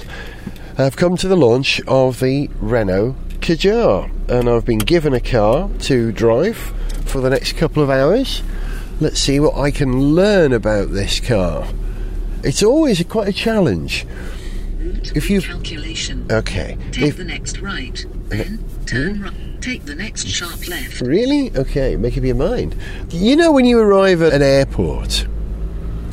I've 0.76 0.96
come 0.96 1.16
to 1.18 1.28
the 1.28 1.36
launch 1.36 1.80
of 1.82 2.18
the 2.18 2.50
Renault 2.58 3.14
Kadjar, 3.38 4.10
and 4.28 4.48
I've 4.48 4.64
been 4.64 4.78
given 4.78 5.14
a 5.14 5.20
car 5.20 5.70
to 5.82 6.10
drive 6.10 6.56
for 7.04 7.20
the 7.20 7.30
next 7.30 7.52
couple 7.52 7.80
of 7.80 7.90
hours. 7.90 8.42
Let's 9.00 9.20
see 9.20 9.38
what 9.38 9.56
I 9.56 9.70
can 9.70 10.14
learn 10.14 10.52
about 10.52 10.90
this 10.90 11.20
car. 11.20 11.68
It's 12.42 12.62
always 12.62 13.00
a, 13.00 13.04
quite 13.04 13.28
a 13.28 13.32
challenge. 13.32 14.06
If 15.14 15.30
you 15.30 15.40
calculation, 15.40 16.26
Okay. 16.30 16.76
take 16.90 17.04
If- 17.08 17.16
the 17.16 17.24
next 17.24 17.60
right, 17.60 18.04
then 18.28 18.58
turn 18.86 19.22
right. 19.22 19.32
Take 19.60 19.84
the 19.84 19.94
next 19.94 20.26
sharp 20.26 20.66
left. 20.68 21.00
Really? 21.00 21.52
Okay, 21.56 21.96
make 21.96 22.18
up 22.18 22.24
your 22.24 22.34
mind. 22.34 22.74
You 23.10 23.36
know 23.36 23.52
when 23.52 23.64
you 23.64 23.78
arrive 23.78 24.20
at 24.22 24.32
an 24.32 24.42
airport 24.42 25.24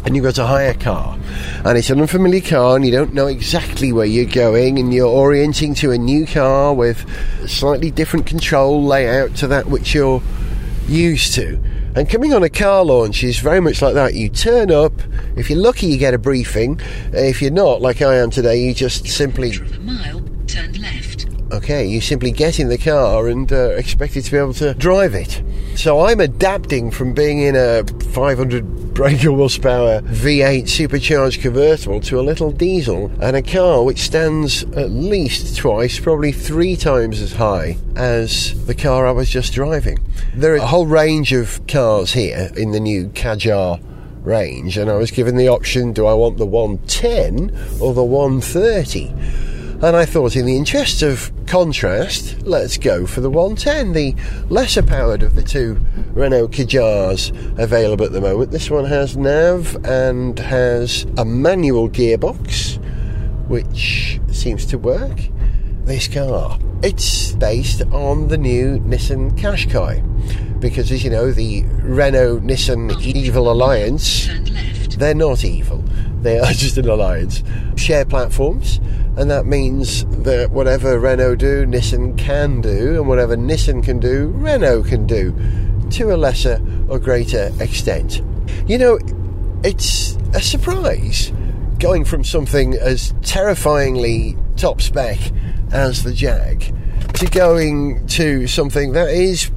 and 0.05 0.15
you've 0.15 0.23
got 0.23 0.35
to 0.35 0.45
hire 0.45 0.69
a 0.69 0.73
car 0.75 1.17
and 1.65 1.77
it's 1.77 1.89
an 1.89 1.99
unfamiliar 1.99 2.41
car 2.41 2.75
and 2.75 2.85
you 2.85 2.91
don't 2.91 3.13
know 3.13 3.25
exactly 3.27 3.91
where 3.91 4.05
you're 4.05 4.25
going 4.25 4.77
and 4.77 4.93
you're 4.93 5.07
orienting 5.09 5.73
to 5.75 5.91
a 5.91 5.97
new 5.97 6.27
car 6.27 6.73
with 6.75 7.03
slightly 7.49 7.89
different 7.89 8.27
control 8.27 8.83
layout 8.83 9.35
to 9.37 9.47
that 9.47 9.65
which 9.65 9.95
you're 9.95 10.21
used 10.87 11.33
to. 11.33 11.59
And 11.95 12.07
coming 12.07 12.33
on 12.33 12.43
a 12.43 12.49
car 12.49 12.85
launch 12.85 13.23
is 13.23 13.39
very 13.39 13.59
much 13.59 13.81
like 13.81 13.95
that. 13.95 14.13
You 14.13 14.29
turn 14.29 14.71
up, 14.71 14.93
if 15.35 15.49
you're 15.49 15.59
lucky, 15.59 15.87
you 15.87 15.97
get 15.97 16.13
a 16.13 16.19
briefing. 16.19 16.79
If 17.13 17.41
you're 17.41 17.51
not, 17.51 17.81
like 17.81 18.01
I 18.01 18.17
am 18.17 18.29
today, 18.29 18.61
you 18.61 18.73
just 18.75 19.07
simply 19.07 19.53
mile, 19.81 20.21
turn 20.45 20.73
left. 20.73 21.27
Okay, 21.51 21.87
you 21.87 21.99
simply 21.99 22.31
get 22.31 22.59
in 22.59 22.69
the 22.69 22.77
car 22.77 23.27
and 23.27 23.51
uh, 23.51 23.71
it 24.15 24.25
to 24.25 24.31
be 24.31 24.37
able 24.37 24.53
to 24.53 24.75
drive 24.75 25.15
it. 25.15 25.41
So 25.79 26.01
I'm 26.01 26.19
adapting 26.19 26.91
from 26.91 27.13
being 27.13 27.39
in 27.39 27.55
a 27.55 27.85
500 28.11 28.93
brake 28.93 29.21
horsepower 29.21 30.01
V8 30.01 30.67
supercharged 30.67 31.41
convertible 31.41 32.01
to 32.01 32.19
a 32.19 32.21
little 32.21 32.51
diesel 32.51 33.09
and 33.21 33.37
a 33.37 33.41
car 33.41 33.81
which 33.85 33.99
stands 33.99 34.63
at 34.75 34.89
least 34.89 35.55
twice, 35.55 35.97
probably 35.97 36.33
three 36.33 36.75
times 36.75 37.21
as 37.21 37.31
high 37.31 37.77
as 37.95 38.65
the 38.65 38.75
car 38.75 39.07
I 39.07 39.11
was 39.11 39.29
just 39.29 39.53
driving. 39.53 39.99
There 40.35 40.51
are 40.51 40.57
a 40.57 40.67
whole 40.67 40.85
range 40.85 41.31
of 41.31 41.65
cars 41.65 42.11
here 42.11 42.51
in 42.57 42.71
the 42.71 42.81
new 42.81 43.07
Kadjar 43.07 43.81
range, 44.21 44.77
and 44.77 44.91
I 44.91 44.97
was 44.97 45.11
given 45.11 45.37
the 45.37 45.47
option 45.47 45.93
do 45.93 46.05
I 46.05 46.13
want 46.13 46.39
the 46.39 46.45
110 46.45 47.57
or 47.79 47.93
the 47.93 48.03
130? 48.03 49.13
And 49.81 49.95
I 49.95 50.03
thought, 50.03 50.35
in 50.35 50.45
the 50.45 50.57
interest 50.57 51.01
of 51.01 51.31
contrast, 51.47 52.41
let's 52.41 52.77
go 52.77 53.05
for 53.05 53.21
the 53.21 53.29
110, 53.29 53.93
the 53.93 54.13
lesser 54.49 54.83
powered 54.83 55.23
of 55.23 55.35
the 55.35 55.41
two 55.41 55.79
Renault 56.11 56.49
Kadjars 56.49 57.31
available 57.57 58.03
at 58.03 58.11
the 58.11 58.19
moment. 58.19 58.51
This 58.51 58.69
one 58.69 58.83
has 58.83 59.15
nav 59.15 59.77
and 59.85 60.37
has 60.37 61.05
a 61.17 61.23
manual 61.23 61.89
gearbox, 61.89 62.77
which 63.47 64.19
seems 64.29 64.65
to 64.65 64.77
work. 64.77 65.17
This 65.85 66.09
car, 66.09 66.59
it's 66.83 67.31
based 67.35 67.81
on 67.83 68.27
the 68.27 68.37
new 68.37 68.79
Nissan 68.79 69.31
Qashqai, 69.39 70.59
because 70.59 70.91
as 70.91 71.05
you 71.05 71.09
know, 71.09 71.31
the 71.31 71.63
Renault 71.83 72.41
Nissan 72.41 73.01
Evil 73.01 73.49
Alliance 73.49 74.27
they're 74.99 75.15
not 75.15 75.45
evil. 75.45 75.83
They 76.21 76.39
are 76.39 76.45
just 76.51 76.77
an 76.77 76.89
alliance. 76.89 77.43
Share 77.75 78.05
platforms, 78.05 78.79
and 79.17 79.29
that 79.29 79.45
means 79.45 80.05
that 80.23 80.51
whatever 80.51 80.99
Renault 80.99 81.35
do, 81.35 81.65
Nissan 81.65 82.17
can 82.17 82.61
do, 82.61 82.95
and 82.95 83.07
whatever 83.07 83.35
Nissan 83.35 83.83
can 83.83 83.99
do, 83.99 84.27
Renault 84.35 84.83
can 84.83 85.07
do, 85.07 85.33
to 85.91 86.13
a 86.13 86.17
lesser 86.17 86.61
or 86.87 86.99
greater 86.99 87.51
extent. 87.59 88.21
You 88.67 88.77
know, 88.77 88.99
it's 89.63 90.15
a 90.33 90.41
surprise 90.41 91.31
going 91.79 92.05
from 92.05 92.23
something 92.23 92.75
as 92.75 93.13
terrifyingly 93.21 94.37
top 94.57 94.81
spec 94.81 95.17
as 95.71 96.03
the 96.03 96.13
Jag 96.13 96.73
to 97.13 97.25
going 97.27 98.05
to 98.07 98.47
something 98.47 98.93
that 98.93 99.09
is 99.09 99.49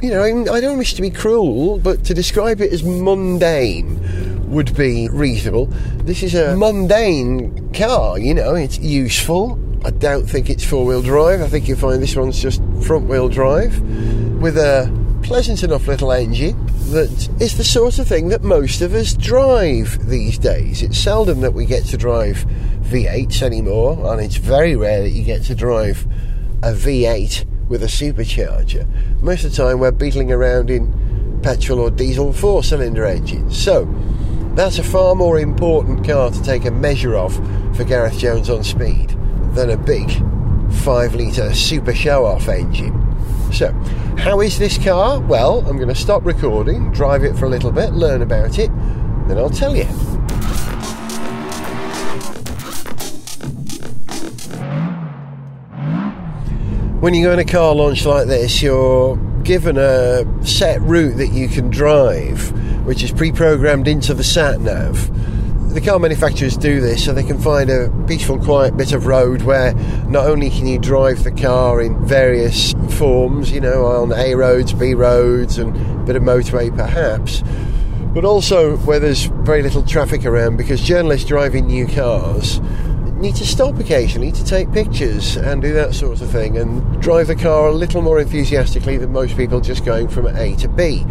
you 0.00 0.10
know, 0.10 0.22
I 0.22 0.60
don't 0.60 0.78
wish 0.78 0.94
to 0.94 1.02
be 1.02 1.10
cruel, 1.10 1.78
but 1.78 2.04
to 2.04 2.14
describe 2.14 2.60
it 2.60 2.72
as 2.72 2.82
mundane 2.82 4.00
would 4.46 4.74
be 4.76 5.08
reasonable. 5.08 5.66
This 6.04 6.22
is 6.22 6.34
a 6.34 6.56
mundane 6.56 7.72
car, 7.72 8.18
you 8.18 8.34
know, 8.34 8.54
it's 8.54 8.78
useful. 8.78 9.60
I 9.84 9.90
don't 9.90 10.26
think 10.26 10.50
it's 10.50 10.64
four 10.64 10.84
wheel 10.84 11.02
drive. 11.02 11.42
I 11.42 11.48
think 11.48 11.68
you'll 11.68 11.78
find 11.78 12.02
this 12.02 12.16
one's 12.16 12.40
just 12.40 12.60
front 12.82 13.06
wheel 13.08 13.28
drive 13.28 13.80
with 14.40 14.56
a 14.56 14.90
pleasant 15.22 15.62
enough 15.62 15.86
little 15.88 16.12
engine 16.12 16.56
that 16.90 17.28
is 17.40 17.56
the 17.56 17.64
sort 17.64 17.98
of 17.98 18.06
thing 18.06 18.28
that 18.28 18.42
most 18.42 18.80
of 18.80 18.94
us 18.94 19.12
drive 19.14 20.08
these 20.08 20.38
days. 20.38 20.82
It's 20.82 20.96
seldom 20.96 21.40
that 21.40 21.52
we 21.52 21.66
get 21.66 21.84
to 21.86 21.96
drive 21.96 22.46
V8s 22.82 23.42
anymore, 23.42 24.12
and 24.12 24.20
it's 24.20 24.36
very 24.36 24.76
rare 24.76 25.02
that 25.02 25.10
you 25.10 25.24
get 25.24 25.42
to 25.44 25.54
drive 25.54 26.06
a 26.62 26.72
V8 26.72 27.44
with 27.68 27.82
a 27.82 27.86
supercharger. 27.86 28.86
Most 29.20 29.44
of 29.44 29.50
the 29.50 29.56
time, 29.56 29.80
we're 29.80 29.90
beetling 29.90 30.30
around 30.30 30.70
in 30.70 31.40
petrol 31.42 31.80
or 31.80 31.90
diesel 31.90 32.32
four 32.32 32.62
cylinder 32.62 33.04
engines. 33.04 33.60
So, 33.60 33.84
that's 34.56 34.78
a 34.78 34.82
far 34.82 35.14
more 35.14 35.38
important 35.38 36.06
car 36.06 36.30
to 36.30 36.42
take 36.42 36.64
a 36.64 36.70
measure 36.70 37.14
of 37.14 37.34
for 37.76 37.84
Gareth 37.84 38.18
Jones 38.18 38.48
on 38.48 38.64
speed 38.64 39.10
than 39.52 39.68
a 39.68 39.76
big 39.76 40.10
5 40.82 41.14
litre 41.14 41.54
super 41.54 41.94
show 41.94 42.24
off 42.24 42.48
engine. 42.48 42.94
So, 43.52 43.70
how 44.16 44.40
is 44.40 44.58
this 44.58 44.82
car? 44.82 45.20
Well, 45.20 45.60
I'm 45.68 45.76
going 45.76 45.90
to 45.90 45.94
stop 45.94 46.24
recording, 46.24 46.90
drive 46.90 47.22
it 47.22 47.36
for 47.36 47.44
a 47.44 47.50
little 47.50 47.70
bit, 47.70 47.92
learn 47.92 48.22
about 48.22 48.58
it, 48.58 48.70
then 49.28 49.36
I'll 49.36 49.50
tell 49.50 49.76
you. 49.76 49.86
when 57.00 57.14
you 57.14 57.22
go 57.22 57.32
in 57.32 57.38
a 57.38 57.44
car 57.44 57.72
launch 57.72 58.04
like 58.04 58.26
this, 58.26 58.60
you're 58.60 59.16
given 59.44 59.76
a 59.78 60.24
set 60.44 60.80
route 60.80 61.16
that 61.18 61.28
you 61.28 61.46
can 61.46 61.70
drive, 61.70 62.52
which 62.86 63.02
is 63.02 63.10
pre 63.10 63.32
programmed 63.32 63.88
into 63.88 64.14
the 64.14 64.24
sat 64.24 64.60
nav. 64.60 65.10
The 65.74 65.80
car 65.80 65.98
manufacturers 65.98 66.56
do 66.56 66.80
this 66.80 67.04
so 67.04 67.12
they 67.12 67.24
can 67.24 67.38
find 67.38 67.68
a 67.68 67.90
peaceful, 68.06 68.38
quiet 68.38 68.76
bit 68.76 68.92
of 68.92 69.06
road 69.06 69.42
where 69.42 69.74
not 70.08 70.26
only 70.26 70.48
can 70.48 70.66
you 70.66 70.78
drive 70.78 71.24
the 71.24 71.32
car 71.32 71.82
in 71.82 72.06
various 72.06 72.72
forms, 72.92 73.50
you 73.50 73.60
know, 73.60 73.84
on 73.84 74.12
A 74.12 74.34
roads, 74.34 74.72
B 74.72 74.94
roads, 74.94 75.58
and 75.58 75.76
a 75.76 76.04
bit 76.04 76.16
of 76.16 76.22
motorway 76.22 76.74
perhaps, 76.74 77.42
but 78.14 78.24
also 78.24 78.76
where 78.78 79.00
there's 79.00 79.24
very 79.24 79.62
little 79.62 79.82
traffic 79.82 80.24
around 80.24 80.56
because 80.56 80.80
journalists 80.80 81.28
driving 81.28 81.66
new 81.66 81.86
cars 81.86 82.60
need 83.20 83.36
to 83.36 83.46
stop 83.46 83.78
occasionally 83.78 84.30
to 84.32 84.44
take 84.44 84.70
pictures 84.72 85.36
and 85.36 85.62
do 85.62 85.72
that 85.72 85.94
sort 85.94 86.20
of 86.20 86.30
thing 86.30 86.58
and 86.58 87.00
drive 87.00 87.28
the 87.28 87.34
car 87.34 87.68
a 87.68 87.72
little 87.72 88.02
more 88.02 88.20
enthusiastically 88.20 88.96
than 88.96 89.12
most 89.12 89.36
people 89.36 89.60
just 89.60 89.84
going 89.84 90.08
from 90.08 90.26
A 90.26 90.54
to 90.56 90.68
B. 90.68 91.04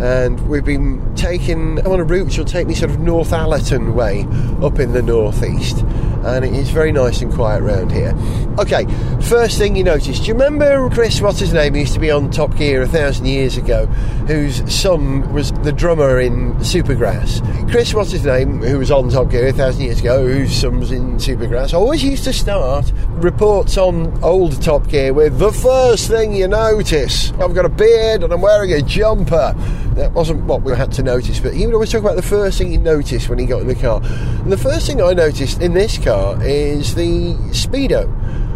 And 0.00 0.48
we've 0.48 0.64
been 0.64 1.14
taking 1.14 1.78
I'm 1.80 1.92
on 1.92 2.00
a 2.00 2.04
route 2.04 2.24
which 2.26 2.38
will 2.38 2.44
take 2.44 2.66
me 2.66 2.74
sort 2.74 2.90
of 2.90 2.96
Northallerton 2.96 3.94
way 3.94 4.26
up 4.66 4.78
in 4.78 4.92
the 4.92 5.02
northeast. 5.02 5.78
And 6.24 6.44
it 6.44 6.54
is 6.54 6.70
very 6.70 6.92
nice 6.92 7.20
and 7.20 7.32
quiet 7.32 7.62
around 7.62 7.92
here. 7.92 8.14
Okay, 8.58 8.84
first 9.22 9.56
thing 9.56 9.74
you 9.76 9.82
notice. 9.82 10.20
Do 10.20 10.26
you 10.26 10.34
remember 10.34 10.90
Chris, 10.90 11.22
what's 11.22 11.38
his 11.38 11.54
name, 11.54 11.74
used 11.74 11.94
to 11.94 11.98
be 12.00 12.10
on 12.10 12.30
Top 12.30 12.54
Gear 12.54 12.82
a 12.82 12.86
thousand 12.86 13.24
years 13.24 13.56
ago, 13.56 13.86
whose 14.26 14.70
son 14.72 15.32
was 15.32 15.52
the 15.62 15.72
drummer 15.72 16.20
in 16.20 16.52
Supergrass? 16.56 17.40
Chris, 17.70 17.94
what's 17.94 18.10
his 18.10 18.26
name, 18.26 18.60
who 18.60 18.78
was 18.78 18.90
on 18.90 19.08
Top 19.08 19.30
Gear 19.30 19.46
a 19.46 19.52
thousand 19.54 19.84
years 19.84 20.00
ago, 20.00 20.26
whose 20.26 20.52
son 20.54 20.80
was 20.80 20.92
in 20.92 21.16
Supergrass, 21.16 21.72
always 21.72 22.04
used 22.04 22.24
to 22.24 22.32
start 22.34 22.92
reports 23.12 23.78
on 23.78 24.22
old 24.22 24.60
Top 24.60 24.86
Gear 24.86 25.14
with 25.14 25.38
the 25.38 25.50
first 25.50 26.08
thing 26.08 26.34
you 26.34 26.46
notice. 26.46 27.32
I've 27.40 27.54
got 27.54 27.64
a 27.64 27.70
beard 27.70 28.22
and 28.22 28.34
I'm 28.34 28.42
wearing 28.42 28.74
a 28.74 28.82
jumper. 28.82 29.54
That 29.94 30.12
wasn't 30.12 30.44
what 30.44 30.62
we 30.62 30.74
had 30.74 30.92
to 30.92 31.02
notice, 31.02 31.40
but 31.40 31.54
he 31.54 31.66
would 31.66 31.74
always 31.74 31.90
talk 31.90 32.02
about 32.02 32.16
the 32.16 32.22
first 32.22 32.58
thing 32.58 32.70
he 32.70 32.76
noticed 32.78 33.28
when 33.30 33.38
he 33.38 33.46
got 33.46 33.62
in 33.62 33.66
the 33.66 33.74
car. 33.74 34.02
And 34.02 34.52
the 34.52 34.58
first 34.58 34.86
thing 34.86 35.02
I 35.02 35.12
noticed 35.12 35.60
in 35.60 35.72
this 35.72 35.98
car 35.98 36.42
is 36.42 36.94
the 36.94 37.34
Speedo, 37.50 38.10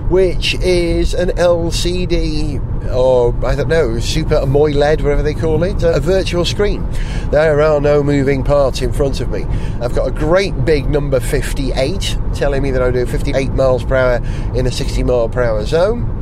which 0.08 0.54
is 0.54 1.14
an 1.14 1.30
LCD 1.30 2.60
or 2.94 3.34
I 3.44 3.54
don't 3.54 3.68
know, 3.68 3.98
Super 3.98 4.36
AMOLED, 4.36 5.02
whatever 5.02 5.22
they 5.22 5.34
call 5.34 5.62
it, 5.64 5.82
a 5.82 6.00
virtual 6.00 6.44
screen. 6.44 6.86
There 7.30 7.60
are 7.60 7.80
no 7.80 8.02
moving 8.02 8.44
parts 8.44 8.82
in 8.82 8.92
front 8.92 9.20
of 9.20 9.30
me. 9.30 9.44
I've 9.80 9.94
got 9.94 10.06
a 10.06 10.12
great 10.12 10.64
big 10.64 10.88
number 10.88 11.20
58 11.20 12.18
telling 12.34 12.62
me 12.62 12.70
that 12.70 12.82
I'm 12.82 12.92
doing 12.92 13.06
58 13.06 13.50
miles 13.52 13.84
per 13.84 13.96
hour 13.96 14.16
in 14.56 14.66
a 14.66 14.70
60 14.70 15.02
mile 15.02 15.28
per 15.28 15.42
hour 15.42 15.64
zone. 15.64 16.12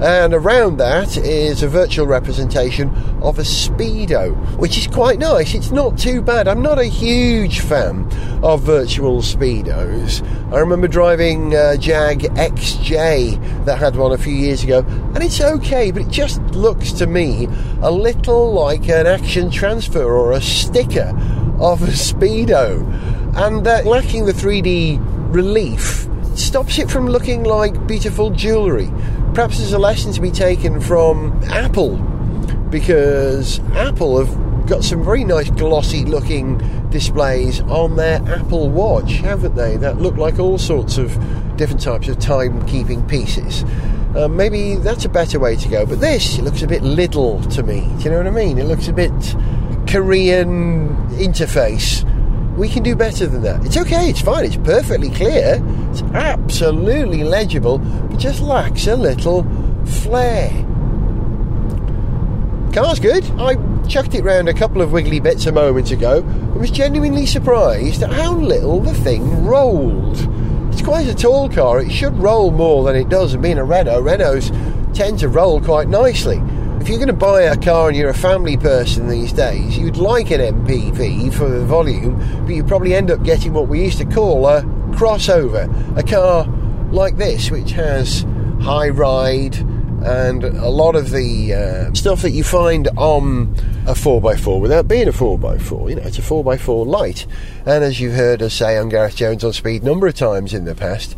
And 0.00 0.34
around 0.34 0.78
that 0.78 1.16
is 1.16 1.62
a 1.62 1.68
virtual 1.68 2.06
representation 2.06 2.90
of 3.22 3.38
a 3.38 3.42
Speedo, 3.42 4.34
which 4.56 4.76
is 4.76 4.86
quite 4.88 5.18
nice. 5.18 5.54
It's 5.54 5.70
not 5.70 5.96
too 5.96 6.20
bad. 6.20 6.48
I'm 6.48 6.62
not 6.62 6.78
a 6.78 6.84
huge 6.84 7.60
fan 7.60 8.08
of 8.42 8.62
virtual 8.62 9.22
Speedos. 9.22 10.22
I 10.52 10.58
remember 10.58 10.88
driving 10.88 11.54
a 11.54 11.78
Jag 11.78 12.20
XJ 12.20 13.64
that 13.64 13.78
had 13.78 13.96
one 13.96 14.12
a 14.12 14.18
few 14.18 14.34
years 14.34 14.64
ago, 14.64 14.80
and 15.14 15.22
it's 15.22 15.40
okay, 15.40 15.90
but 15.90 16.02
it 16.02 16.10
just 16.10 16.40
looks 16.50 16.92
to 16.92 17.06
me 17.06 17.48
a 17.80 17.90
little 17.90 18.52
like 18.52 18.88
an 18.88 19.06
action 19.06 19.50
transfer 19.50 20.04
or 20.04 20.32
a 20.32 20.40
sticker 20.40 21.16
of 21.60 21.82
a 21.82 21.86
Speedo. 21.86 22.82
And 23.36 23.66
uh, 23.66 23.82
lacking 23.84 24.26
the 24.26 24.32
3D 24.32 25.34
relief 25.34 26.08
stops 26.36 26.78
it 26.78 26.90
from 26.90 27.06
looking 27.06 27.44
like 27.44 27.86
beautiful 27.86 28.30
jewellery. 28.30 28.90
Perhaps 29.34 29.58
there's 29.58 29.72
a 29.72 29.80
lesson 29.80 30.12
to 30.12 30.20
be 30.20 30.30
taken 30.30 30.80
from 30.80 31.42
Apple 31.48 31.96
because 32.70 33.58
Apple 33.74 34.24
have 34.24 34.68
got 34.68 34.84
some 34.84 35.04
very 35.04 35.24
nice 35.24 35.50
glossy 35.50 36.04
looking 36.04 36.58
displays 36.90 37.60
on 37.62 37.96
their 37.96 38.22
Apple 38.28 38.70
Watch, 38.70 39.14
haven't 39.14 39.56
they? 39.56 39.76
That 39.76 39.98
look 39.98 40.16
like 40.16 40.38
all 40.38 40.56
sorts 40.56 40.98
of 40.98 41.10
different 41.56 41.82
types 41.82 42.06
of 42.06 42.18
timekeeping 42.18 43.08
pieces. 43.08 43.64
Uh, 44.16 44.28
maybe 44.28 44.76
that's 44.76 45.04
a 45.04 45.08
better 45.08 45.40
way 45.40 45.56
to 45.56 45.68
go, 45.68 45.84
but 45.84 46.00
this 46.00 46.38
looks 46.38 46.62
a 46.62 46.68
bit 46.68 46.84
little 46.84 47.42
to 47.42 47.64
me. 47.64 47.80
Do 47.98 48.04
you 48.04 48.10
know 48.10 48.18
what 48.18 48.28
I 48.28 48.30
mean? 48.30 48.56
It 48.56 48.66
looks 48.66 48.86
a 48.86 48.92
bit 48.92 49.10
Korean 49.88 50.96
interface 51.18 52.08
we 52.56 52.68
can 52.68 52.82
do 52.82 52.94
better 52.94 53.26
than 53.26 53.42
that. 53.42 53.64
It's 53.64 53.76
okay, 53.76 54.08
it's 54.08 54.20
fine, 54.20 54.44
it's 54.44 54.56
perfectly 54.56 55.10
clear, 55.10 55.60
it's 55.90 56.02
absolutely 56.14 57.24
legible, 57.24 57.78
but 57.78 58.18
just 58.18 58.40
lacks 58.40 58.86
a 58.86 58.96
little 58.96 59.44
flair. 59.84 60.50
Car's 62.72 62.98
good. 62.98 63.24
I 63.38 63.54
chucked 63.86 64.14
it 64.14 64.24
round 64.24 64.48
a 64.48 64.54
couple 64.54 64.82
of 64.82 64.90
wiggly 64.90 65.20
bits 65.20 65.46
a 65.46 65.52
moment 65.52 65.92
ago 65.92 66.22
and 66.22 66.56
was 66.56 66.70
genuinely 66.70 67.26
surprised 67.26 68.02
at 68.02 68.12
how 68.12 68.34
little 68.34 68.80
the 68.80 68.94
thing 68.94 69.44
rolled. 69.44 70.18
It's 70.72 70.82
quite 70.82 71.06
a 71.06 71.14
tall 71.14 71.48
car, 71.48 71.80
it 71.80 71.90
should 71.90 72.16
roll 72.18 72.50
more 72.50 72.84
than 72.84 72.96
it 72.96 73.08
does, 73.08 73.34
and 73.34 73.42
being 73.42 73.58
a 73.58 73.64
Renault, 73.64 74.02
Renaults 74.02 74.50
tend 74.92 75.20
to 75.20 75.28
roll 75.28 75.60
quite 75.60 75.88
nicely 75.88 76.40
if 76.84 76.90
you're 76.90 76.98
going 76.98 77.08
to 77.08 77.14
buy 77.14 77.40
a 77.40 77.56
car 77.56 77.88
and 77.88 77.96
you're 77.96 78.10
a 78.10 78.12
family 78.12 78.58
person 78.58 79.08
these 79.08 79.32
days, 79.32 79.78
you'd 79.78 79.96
like 79.96 80.30
an 80.30 80.42
MPV 80.42 81.32
for 81.32 81.48
the 81.48 81.64
volume, 81.64 82.14
but 82.44 82.54
you 82.54 82.62
probably 82.62 82.94
end 82.94 83.10
up 83.10 83.22
getting 83.22 83.54
what 83.54 83.68
we 83.68 83.82
used 83.82 83.96
to 83.96 84.04
call 84.04 84.46
a 84.46 84.60
crossover, 84.90 85.66
a 85.96 86.02
car 86.02 86.46
like 86.92 87.16
this, 87.16 87.50
which 87.50 87.70
has 87.70 88.26
high 88.60 88.90
ride 88.90 89.56
and 90.04 90.44
a 90.44 90.68
lot 90.68 90.94
of 90.94 91.10
the 91.10 91.54
uh, 91.54 91.94
stuff 91.94 92.20
that 92.20 92.32
you 92.32 92.44
find 92.44 92.86
on 92.98 93.54
a 93.86 93.92
4x4 93.92 94.60
without 94.60 94.88
being 94.88 95.08
a 95.08 95.12
4x4. 95.12 95.90
You 95.90 95.96
know, 95.96 96.02
it's 96.02 96.18
a 96.18 96.22
4x4 96.22 96.86
light. 96.86 97.26
And 97.66 97.84
as 97.84 98.00
you've 98.00 98.14
heard 98.14 98.42
us 98.42 98.54
say 98.54 98.78
on 98.78 98.88
Gareth 98.88 99.16
Jones 99.16 99.44
on 99.44 99.52
Speed 99.52 99.82
a 99.82 99.84
number 99.84 100.06
of 100.06 100.14
times 100.14 100.54
in 100.54 100.64
the 100.64 100.74
past, 100.74 101.16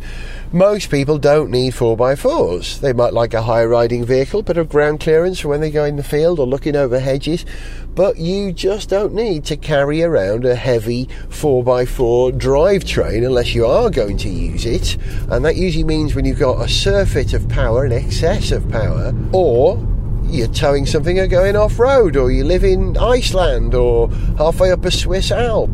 most 0.51 0.89
people 0.89 1.17
don't 1.17 1.51
need 1.51 1.73
4x4s. 1.73 2.79
They 2.79 2.93
might 2.93 3.13
like 3.13 3.33
a 3.33 3.41
high 3.41 3.65
riding 3.65 4.05
vehicle, 4.05 4.43
bit 4.43 4.57
of 4.57 4.69
ground 4.69 4.99
clearance 4.99 5.41
for 5.41 5.49
when 5.49 5.61
they 5.61 5.71
go 5.71 5.83
in 5.83 5.97
the 5.97 6.03
field 6.03 6.39
or 6.39 6.47
looking 6.47 6.75
over 6.75 6.99
hedges, 6.99 7.45
but 7.95 8.17
you 8.17 8.53
just 8.53 8.89
don't 8.89 9.13
need 9.13 9.43
to 9.45 9.57
carry 9.57 10.03
around 10.03 10.45
a 10.45 10.55
heavy 10.55 11.07
4x4 11.29 12.37
drivetrain 12.37 13.25
unless 13.25 13.55
you 13.55 13.65
are 13.65 13.89
going 13.89 14.17
to 14.17 14.29
use 14.29 14.65
it. 14.65 14.97
And 15.29 15.43
that 15.43 15.55
usually 15.55 15.83
means 15.83 16.15
when 16.15 16.23
you've 16.23 16.39
got 16.39 16.61
a 16.61 16.69
surfeit 16.69 17.33
of 17.33 17.49
power, 17.49 17.83
an 17.83 17.91
excess 17.91 18.51
of 18.51 18.69
power, 18.69 19.13
or 19.33 19.77
you're 20.29 20.47
towing 20.47 20.85
something 20.85 21.19
or 21.19 21.27
going 21.27 21.55
off 21.55 21.79
road, 21.79 22.15
or 22.15 22.31
you 22.31 22.43
live 22.43 22.63
in 22.63 22.97
Iceland 22.97 23.73
or 23.73 24.09
halfway 24.37 24.71
up 24.71 24.85
a 24.85 24.91
Swiss 24.91 25.31
Alp. 25.31 25.73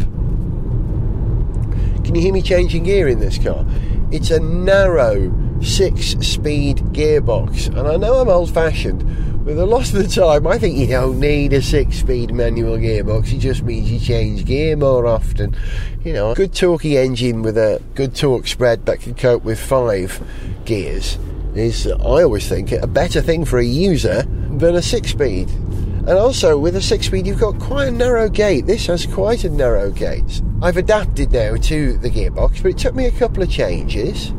Can 2.03 2.15
you 2.15 2.21
hear 2.21 2.33
me 2.33 2.41
changing 2.41 2.83
gear 2.83 3.07
in 3.07 3.19
this 3.19 3.37
car? 3.37 3.65
It's 4.11 4.29
a 4.29 4.39
narrow 4.39 5.33
six 5.61 6.11
speed 6.25 6.77
gearbox, 6.91 7.67
and 7.67 7.87
I 7.87 7.97
know 7.97 8.15
I'm 8.15 8.29
old 8.29 8.53
fashioned, 8.53 9.45
but 9.45 9.57
a 9.57 9.65
lot 9.65 9.87
of 9.87 9.93
the 9.93 10.07
time 10.07 10.45
I 10.45 10.57
think 10.57 10.77
you 10.77 10.87
don't 10.87 11.19
need 11.19 11.53
a 11.53 11.61
six 11.61 11.97
speed 11.97 12.33
manual 12.33 12.77
gearbox, 12.77 13.33
it 13.33 13.39
just 13.39 13.63
means 13.63 13.91
you 13.91 13.99
change 13.99 14.45
gear 14.45 14.75
more 14.75 15.07
often. 15.07 15.55
You 16.03 16.13
know, 16.13 16.31
a 16.31 16.35
good 16.35 16.51
torquey 16.51 16.95
engine 17.03 17.41
with 17.41 17.57
a 17.57 17.81
good 17.95 18.15
torque 18.15 18.47
spread 18.47 18.85
that 18.85 19.01
can 19.01 19.15
cope 19.15 19.43
with 19.43 19.59
five 19.59 20.21
gears 20.65 21.17
is, 21.55 21.87
I 21.87 22.23
always 22.23 22.47
think, 22.47 22.71
a 22.71 22.87
better 22.87 23.21
thing 23.21 23.45
for 23.45 23.59
a 23.59 23.65
user 23.65 24.27
than 24.59 24.75
a 24.75 24.81
six 24.81 25.11
speed. 25.11 25.49
And 25.49 26.11
also, 26.11 26.57
with 26.57 26.75
a 26.75 26.81
six 26.81 27.07
speed, 27.07 27.25
you've 27.25 27.39
got 27.39 27.59
quite 27.59 27.87
a 27.87 27.91
narrow 27.91 28.27
gate. 28.27 28.65
This 28.65 28.87
has 28.87 29.05
quite 29.05 29.45
a 29.45 29.49
narrow 29.49 29.89
gate. 29.89 30.41
I've 30.61 30.75
adapted 30.77 31.31
now 31.31 31.55
to 31.55 31.97
the 31.97 32.09
gearbox, 32.09 32.61
but 32.61 32.71
it 32.71 32.77
took 32.77 32.93
me 32.93 33.05
a 33.05 33.11
couple 33.11 33.41
of 33.41 33.49
changes. 33.49 34.33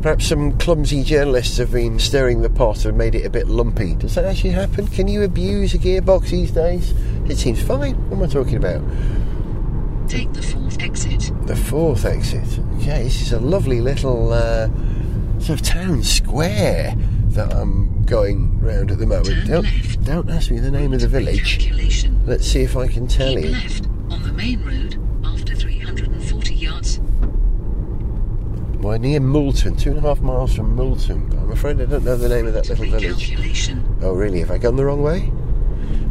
Perhaps 0.00 0.28
some 0.28 0.56
clumsy 0.58 1.02
journalists 1.02 1.58
have 1.58 1.72
been 1.72 1.98
stirring 1.98 2.40
the 2.40 2.48
pot 2.48 2.84
and 2.84 2.96
made 2.96 3.14
it 3.14 3.26
a 3.26 3.30
bit 3.30 3.48
lumpy. 3.48 3.96
Does 3.96 4.14
that 4.14 4.24
actually 4.24 4.50
happen? 4.50 4.86
Can 4.86 5.08
you 5.08 5.24
abuse 5.24 5.74
a 5.74 5.78
gearbox 5.78 6.30
these 6.30 6.52
days? 6.52 6.94
It 7.28 7.36
seems 7.36 7.60
fine. 7.62 7.94
What 8.08 8.18
am 8.18 8.22
I 8.22 8.26
talking 8.28 8.56
about? 8.56 8.80
Take 10.08 10.32
the 10.32 10.42
fourth 10.42 10.80
exit. 10.80 11.32
The 11.46 11.56
fourth 11.56 12.06
exit. 12.06 12.60
Okay, 12.76 13.02
this 13.02 13.20
is 13.20 13.32
a 13.32 13.40
lovely 13.40 13.82
little 13.82 14.32
uh, 14.32 14.68
sort 15.38 15.60
of 15.60 15.62
town 15.62 16.02
square 16.02 16.96
that 17.38 17.54
I'm 17.54 18.02
going 18.04 18.60
round 18.60 18.90
at 18.90 18.98
the 18.98 19.06
moment. 19.06 19.46
Don't, 19.46 20.04
don't 20.04 20.28
ask 20.28 20.50
me 20.50 20.58
the 20.58 20.72
name 20.72 20.92
of 20.92 21.00
the 21.00 21.06
village. 21.06 21.70
Let's 22.26 22.44
see 22.44 22.62
if 22.62 22.76
I 22.76 22.88
can 22.88 23.06
tell 23.06 23.32
Keep 23.32 23.44
you. 23.44 23.50
left 23.50 23.86
on 24.10 24.24
the 24.24 24.32
main 24.32 24.60
road 24.64 24.98
after 25.24 25.54
340 25.54 26.54
yards. 26.54 26.98
We're 28.80 28.98
near 28.98 29.20
Moulton, 29.20 29.76
two 29.76 29.90
and 29.90 29.98
a 29.98 30.02
half 30.02 30.20
miles 30.20 30.52
from 30.52 30.74
Moulton. 30.74 31.32
I'm 31.38 31.52
afraid 31.52 31.80
I 31.80 31.84
don't 31.84 32.04
know 32.04 32.16
the 32.16 32.28
name 32.28 32.48
of 32.48 32.54
that 32.54 32.68
little 32.68 32.86
village. 32.86 33.36
Oh, 34.02 34.14
really? 34.14 34.40
Have 34.40 34.50
I 34.50 34.58
gone 34.58 34.74
the 34.74 34.84
wrong 34.84 35.02
way? 35.02 35.30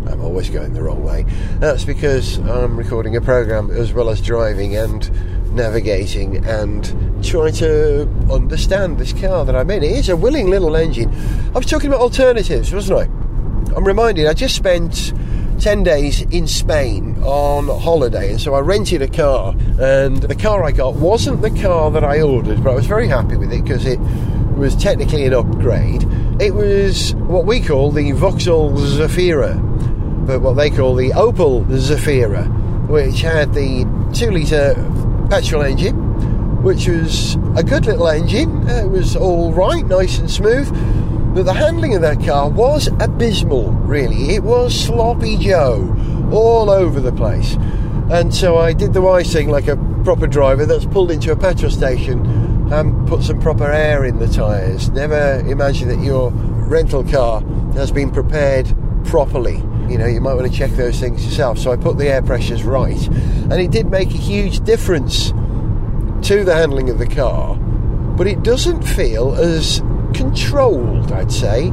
I'm 0.10 0.22
always 0.22 0.50
going 0.50 0.74
the 0.74 0.82
wrong 0.82 1.04
way. 1.04 1.26
That's 1.60 1.84
because 1.84 2.38
I'm 2.38 2.78
recording 2.78 3.18
a 3.18 3.22
program 3.22 3.70
as 3.70 3.92
well 3.92 4.10
as 4.10 4.22
driving 4.22 4.78
and 4.78 5.04
navigating 5.52 6.46
and 6.46 6.84
trying 7.24 7.54
to 7.54 8.04
understand 8.32 8.98
this 8.98 9.14
car 9.14 9.46
that 9.46 9.56
I'm 9.56 9.70
in. 9.72 9.84
It 9.84 9.92
is 9.92 10.10
a 10.10 10.16
willing 10.16 10.50
little 10.50 10.76
engine. 10.76 11.14
I 11.54 11.58
was 11.58 11.66
talking 11.66 11.88
about 11.88 12.02
alternatives, 12.02 12.74
wasn't 12.74 13.00
I? 13.00 13.76
I'm 13.76 13.86
reminded 13.86 14.28
I 14.28 14.34
just 14.34 14.56
spent 14.56 15.14
10 15.60 15.84
days 15.84 16.22
in 16.22 16.48
Spain 16.48 17.18
on 17.24 17.68
holiday, 17.68 18.32
and 18.32 18.40
so 18.40 18.54
I 18.54 18.60
rented 18.60 19.02
a 19.02 19.08
car. 19.08 19.56
And 19.80 20.18
the 20.18 20.36
car 20.36 20.64
I 20.64 20.72
got 20.72 20.96
wasn't 20.96 21.42
the 21.42 21.50
car 21.62 21.92
that 21.92 22.04
I 22.04 22.22
ordered, 22.22 22.64
but 22.64 22.72
I 22.72 22.76
was 22.76 22.86
very 22.86 23.08
happy 23.08 23.36
with 23.36 23.52
it 23.52 23.64
because 23.64 23.86
it 23.86 24.00
was 24.58 24.76
technically 24.76 25.26
an 25.26 25.34
upgrade. 25.34 26.04
It 26.40 26.54
was 26.54 27.14
what 27.16 27.46
we 27.46 27.60
call 27.60 27.92
the 27.92 28.12
Vauxhall 28.12 28.72
Zafira, 28.74 29.56
but 30.28 30.42
what 30.42 30.54
they 30.54 30.70
call 30.70 30.96
the 30.96 31.10
Opel 31.12 31.66
Zafira, 31.66 32.48
which 32.88 33.22
had 33.22 33.54
the 33.54 33.86
2 34.14 34.32
litre 34.32 34.76
petrol 35.30 35.64
engine, 35.64 35.96
which 36.64 36.88
was 36.88 37.36
a 37.56 37.64
good 37.64 37.86
little 37.86 38.08
engine. 38.08 38.68
It 38.68 38.90
was 38.90 39.16
all 39.16 39.54
right, 39.54 39.86
nice 39.86 40.20
and 40.20 40.30
smooth. 40.30 40.68
But 41.36 41.44
the 41.44 41.54
handling 41.54 41.96
of 41.96 42.02
that 42.02 42.24
car 42.24 42.50
was 42.50 42.88
abysmal, 43.00 43.72
really. 43.72 44.36
It 44.36 44.44
was 44.44 44.74
sloppy 44.74 45.38
Joe 45.38 45.96
all 46.32 46.70
over 46.70 47.00
the 47.00 47.12
place. 47.12 47.56
And 48.10 48.34
so 48.34 48.58
I 48.58 48.74
did 48.74 48.94
the 48.94 49.02
wise 49.02 49.32
thing 49.32 49.50
like 49.50 49.68
a 49.68 49.76
proper 50.04 50.28
driver 50.28 50.66
that's 50.66 50.86
pulled 50.86 51.12
into 51.12 51.32
a 51.32 51.36
petrol 51.36 51.70
station 51.70 52.26
and 52.72 53.08
put 53.08 53.24
some 53.24 53.40
proper 53.42 53.72
air 53.72 54.06
in 54.06 54.20
the 54.20 54.28
tyres. 54.28 54.90
Never 54.90 55.40
imagine 55.48 55.90
that 55.90 56.04
your 56.04 56.32
rental 56.32 57.04
car 57.04 57.42
has 57.74 57.92
been 57.92 58.12
prepared 58.12 58.74
properly. 59.06 59.62
You 59.90 59.98
know, 59.98 60.06
you 60.06 60.22
might 60.22 60.34
want 60.34 60.52
to 60.52 60.58
check 60.58 60.72
those 60.72 61.00
things 61.00 61.26
yourself. 61.26 61.58
So 61.58 61.72
I 61.72 61.78
put 61.78 61.98
the 61.98 62.08
air 62.08 62.22
pressures 62.22 62.64
right. 62.64 63.08
And 63.08 63.54
it 63.54 63.72
did 63.72 63.90
make 63.90 64.10
a 64.10 64.18
huge 64.18 64.60
difference 64.62 65.32
to 66.24 66.44
the 66.44 66.56
handling 66.56 66.90
of 66.90 66.98
the 66.98 67.08
car, 67.08 67.56
but 67.56 68.28
it 68.28 68.44
doesn't 68.44 68.82
feel 68.82 69.34
as 69.36 69.82
controlled, 70.14 71.12
I'd 71.12 71.32
say, 71.32 71.72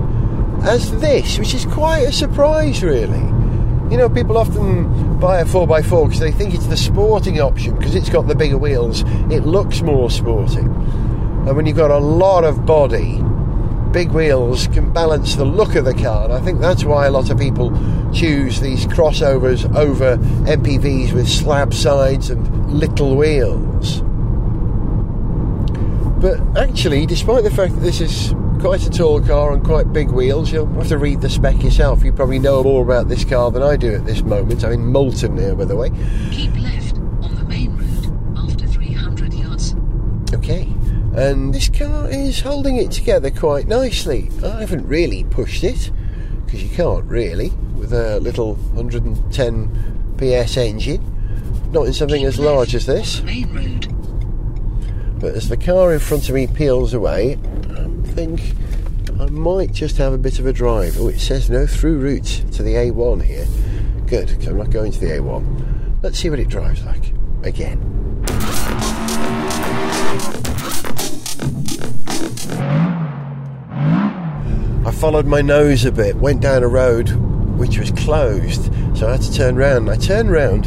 as 0.62 0.92
this, 1.00 1.38
which 1.38 1.55
is 1.55 1.64
quite 1.66 2.00
a 2.00 2.12
surprise, 2.12 2.83
really. 2.83 3.18
You 3.90 3.96
know, 3.98 4.09
people 4.09 4.38
often 4.38 5.18
buy 5.18 5.40
a 5.40 5.44
4x4 5.44 6.07
because 6.07 6.20
they 6.20 6.31
think 6.31 6.55
it's 6.55 6.66
the 6.66 6.77
sporting 6.77 7.40
option 7.40 7.77
because 7.77 7.94
it's 7.94 8.09
got 8.09 8.29
the 8.29 8.35
bigger 8.35 8.59
wheels, 8.59 9.03
it 9.31 9.40
looks 9.40 9.83
more 9.83 10.11
sporting. 10.11 10.66
And 10.66 11.57
when 11.57 11.66
you've 11.66 11.77
got 11.77 11.90
a 11.90 11.98
lot 11.98 12.44
of 12.44 12.64
body, 12.64 13.20
big 13.94 14.11
wheels 14.11 14.66
can 14.66 14.92
balance 14.92 15.37
the 15.37 15.44
look 15.44 15.76
of 15.76 15.85
the 15.85 15.94
car. 15.94 16.24
And 16.24 16.33
I 16.35 16.40
think 16.40 16.61
that's 16.61 16.85
why 16.85 17.07
a 17.07 17.12
lot 17.12 17.30
of 17.30 17.38
people 17.38 17.70
choose 18.12 18.61
these 18.61 18.87
crossovers 18.87 19.72
over 19.76 20.16
MPVs 20.16 21.12
with 21.12 21.28
slab 21.28 21.72
sides 21.72 22.28
and 22.28 22.74
little 22.74 23.16
wheels. 23.16 24.02
But 26.20 26.40
actually, 26.59 27.07
despite 27.07 27.44
the 27.44 27.52
fact 27.52 27.74
that 27.74 27.83
this 27.83 28.00
is 28.00 28.35
quite 28.59 28.85
a 28.87 28.90
tall 28.90 29.20
car 29.20 29.52
and 29.52 29.62
quite 29.62 29.92
big 29.92 30.11
wheels. 30.11 30.50
You'll 30.50 30.66
have 30.66 30.88
to 30.88 30.96
read 30.96 31.20
the 31.20 31.28
spec 31.28 31.62
yourself. 31.62 32.02
You 32.02 32.14
probably 32.14 32.38
know 32.38 32.62
more 32.62 32.83
about 32.83 33.09
this 33.09 33.22
car 33.22 33.50
than 33.50 33.62
I 33.62 33.76
do 33.76 33.94
at 33.94 34.07
this 34.07 34.22
moment. 34.22 34.64
I'm 34.64 34.72
in 34.72 34.87
Moulton 34.87 35.37
here, 35.37 35.54
by 35.54 35.66
the 35.66 35.76
way. 35.76 35.90
Keep 36.33 36.59
left 36.62 36.96
on 36.96 37.35
the 37.35 37.44
main 37.44 37.76
road 37.76 38.38
after 38.38 38.66
300 38.66 39.35
yards. 39.35 39.76
Okay. 40.33 40.73
And 41.16 41.55
this 41.55 41.68
car 41.68 42.09
is 42.11 42.40
holding 42.40 42.77
it 42.77 42.90
together 42.90 43.31
quite 43.31 43.68
nicely. 43.68 44.31
I 44.44 44.61
haven't 44.61 44.88
really 44.88 45.22
pushed 45.24 45.62
it, 45.62 45.92
because 46.44 46.62
you 46.62 46.68
can't 46.70 47.05
really, 47.05 47.50
with 47.77 47.92
a 47.92 48.18
little 48.18 48.57
110 48.74 50.16
PS 50.18 50.57
engine. 50.57 51.70
Not 51.70 51.87
in 51.87 51.92
something 51.92 52.24
as 52.24 52.38
large 52.38 52.74
as 52.74 52.87
this. 52.87 53.20
But 55.20 55.35
as 55.35 55.48
the 55.48 55.57
car 55.57 55.92
in 55.92 56.00
front 56.00 56.29
of 56.29 56.35
me 56.35 56.48
peels 56.48 56.94
away, 56.94 57.38
I 57.70 57.88
think 58.12 58.40
I 59.20 59.27
might 59.27 59.72
just 59.72 59.96
have 59.98 60.12
a 60.12 60.18
bit 60.18 60.40
of 60.40 60.46
a 60.46 60.53
drive. 60.53 60.96
Oh, 60.98 61.09
it 61.09 61.20
says 61.20 61.48
no 61.48 61.66
through 61.66 61.98
route 61.98 62.44
to 62.53 62.62
the 62.64 62.74
A1 62.74 63.22
here. 63.22 63.46
Good, 64.07 64.29
because 64.29 64.48
I'm 64.48 64.59
not 64.59 64.70
going 64.70 64.90
to 64.90 64.98
the 64.98 65.07
A1. 65.07 66.03
Let's 66.03 66.18
see 66.18 66.29
what 66.29 66.40
it 66.40 66.48
drives 66.48 66.85
like. 66.85 67.12
Again. 67.44 67.81
Followed 75.04 75.26
my 75.26 75.42
nose 75.42 75.84
a 75.84 75.92
bit, 75.92 76.16
went 76.16 76.40
down 76.40 76.62
a 76.62 76.66
road 76.66 77.10
which 77.58 77.76
was 77.76 77.90
closed, 77.90 78.72
so 78.96 79.06
I 79.06 79.12
had 79.12 79.20
to 79.20 79.34
turn 79.34 79.54
round. 79.54 79.90
I 79.90 79.96
turned 79.96 80.30
round 80.30 80.64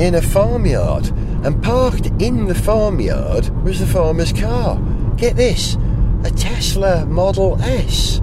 in 0.00 0.14
a 0.14 0.22
farmyard, 0.22 1.08
and 1.44 1.62
parked 1.62 2.06
in 2.18 2.46
the 2.46 2.54
farmyard 2.54 3.50
was 3.62 3.78
the 3.78 3.84
farmer's 3.84 4.32
car. 4.32 4.80
Get 5.18 5.36
this 5.36 5.76
a 6.24 6.30
Tesla 6.30 7.04
Model 7.04 7.60
S. 7.60 8.22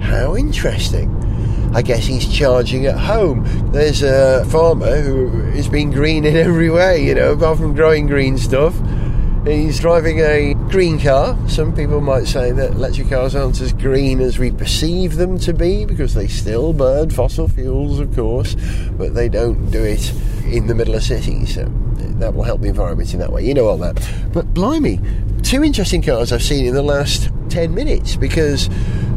How 0.00 0.34
interesting. 0.34 1.10
I 1.74 1.82
guess 1.82 2.06
he's 2.06 2.26
charging 2.26 2.86
at 2.86 2.96
home. 2.96 3.44
There's 3.70 4.02
a 4.02 4.46
farmer 4.46 5.02
who 5.02 5.42
has 5.50 5.68
been 5.68 5.90
green 5.90 6.24
in 6.24 6.36
every 6.36 6.70
way, 6.70 7.04
you 7.04 7.14
know, 7.14 7.32
apart 7.32 7.58
from 7.58 7.74
growing 7.74 8.06
green 8.06 8.38
stuff. 8.38 8.74
He's 9.46 9.78
driving 9.78 10.20
a 10.20 10.54
green 10.70 10.98
car. 10.98 11.36
Some 11.50 11.76
people 11.76 12.00
might 12.00 12.26
say 12.26 12.50
that 12.52 12.70
electric 12.70 13.10
cars 13.10 13.34
aren't 13.34 13.60
as 13.60 13.74
green 13.74 14.22
as 14.22 14.38
we 14.38 14.50
perceive 14.50 15.16
them 15.16 15.38
to 15.40 15.52
be 15.52 15.84
because 15.84 16.14
they 16.14 16.28
still 16.28 16.72
burn 16.72 17.10
fossil 17.10 17.46
fuels, 17.48 18.00
of 18.00 18.14
course, 18.14 18.56
but 18.92 19.14
they 19.14 19.28
don't 19.28 19.70
do 19.70 19.84
it 19.84 20.14
in 20.46 20.66
the 20.66 20.74
middle 20.74 20.94
of 20.94 21.02
cities. 21.02 21.56
So 21.56 21.70
that 21.98 22.32
will 22.32 22.44
help 22.44 22.62
the 22.62 22.68
environment 22.68 23.12
in 23.12 23.20
that 23.20 23.32
way. 23.32 23.44
You 23.44 23.52
know 23.52 23.66
all 23.66 23.76
that. 23.76 23.96
But 24.32 24.54
blimey, 24.54 24.98
two 25.42 25.62
interesting 25.62 26.00
cars 26.00 26.32
I've 26.32 26.42
seen 26.42 26.64
in 26.64 26.72
the 26.72 26.82
last 26.82 27.28
10 27.50 27.74
minutes 27.74 28.16
because 28.16 28.70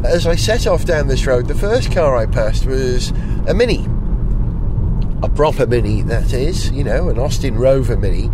as 0.04 0.26
I 0.26 0.36
set 0.36 0.66
off 0.66 0.84
down 0.84 1.08
this 1.08 1.26
road, 1.26 1.48
the 1.48 1.54
first 1.54 1.90
car 1.90 2.18
I 2.18 2.26
passed 2.26 2.66
was 2.66 3.12
a 3.46 3.54
Mini. 3.54 3.86
A 5.22 5.28
proper 5.30 5.66
Mini, 5.66 6.02
that 6.02 6.34
is, 6.34 6.70
you 6.70 6.84
know, 6.84 7.08
an 7.08 7.18
Austin 7.18 7.56
Rover 7.56 7.96
Mini 7.96 8.30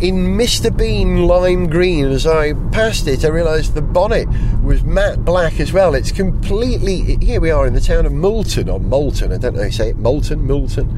in 0.00 0.36
Mr. 0.36 0.74
Bean 0.76 1.26
lime 1.26 1.68
green. 1.68 2.06
As 2.06 2.26
I 2.26 2.52
passed 2.70 3.06
it, 3.08 3.24
I 3.24 3.28
realised 3.28 3.74
the 3.74 3.82
bonnet 3.82 4.28
was 4.62 4.82
matte 4.84 5.24
black 5.24 5.58
as 5.60 5.72
well. 5.72 5.94
It's 5.94 6.12
completely. 6.12 7.16
Here 7.16 7.40
we 7.40 7.50
are 7.50 7.66
in 7.66 7.74
the 7.74 7.80
town 7.80 8.06
of 8.06 8.12
Moulton, 8.12 8.68
or 8.68 8.78
Moulton, 8.80 9.32
I 9.32 9.38
don't 9.38 9.54
know 9.54 9.60
how 9.60 9.66
you 9.66 9.72
say 9.72 9.90
it, 9.90 9.96
Moulton, 9.96 10.42
Moulton. 10.46 10.88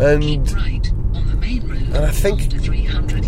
And 0.00 0.22
Keep 0.22 0.56
right 0.56 0.92
on 1.14 1.26
the 1.26 1.36
main 1.36 1.68
road 1.68 1.82
And 1.82 1.96
I 1.96 2.10
think- 2.10 2.52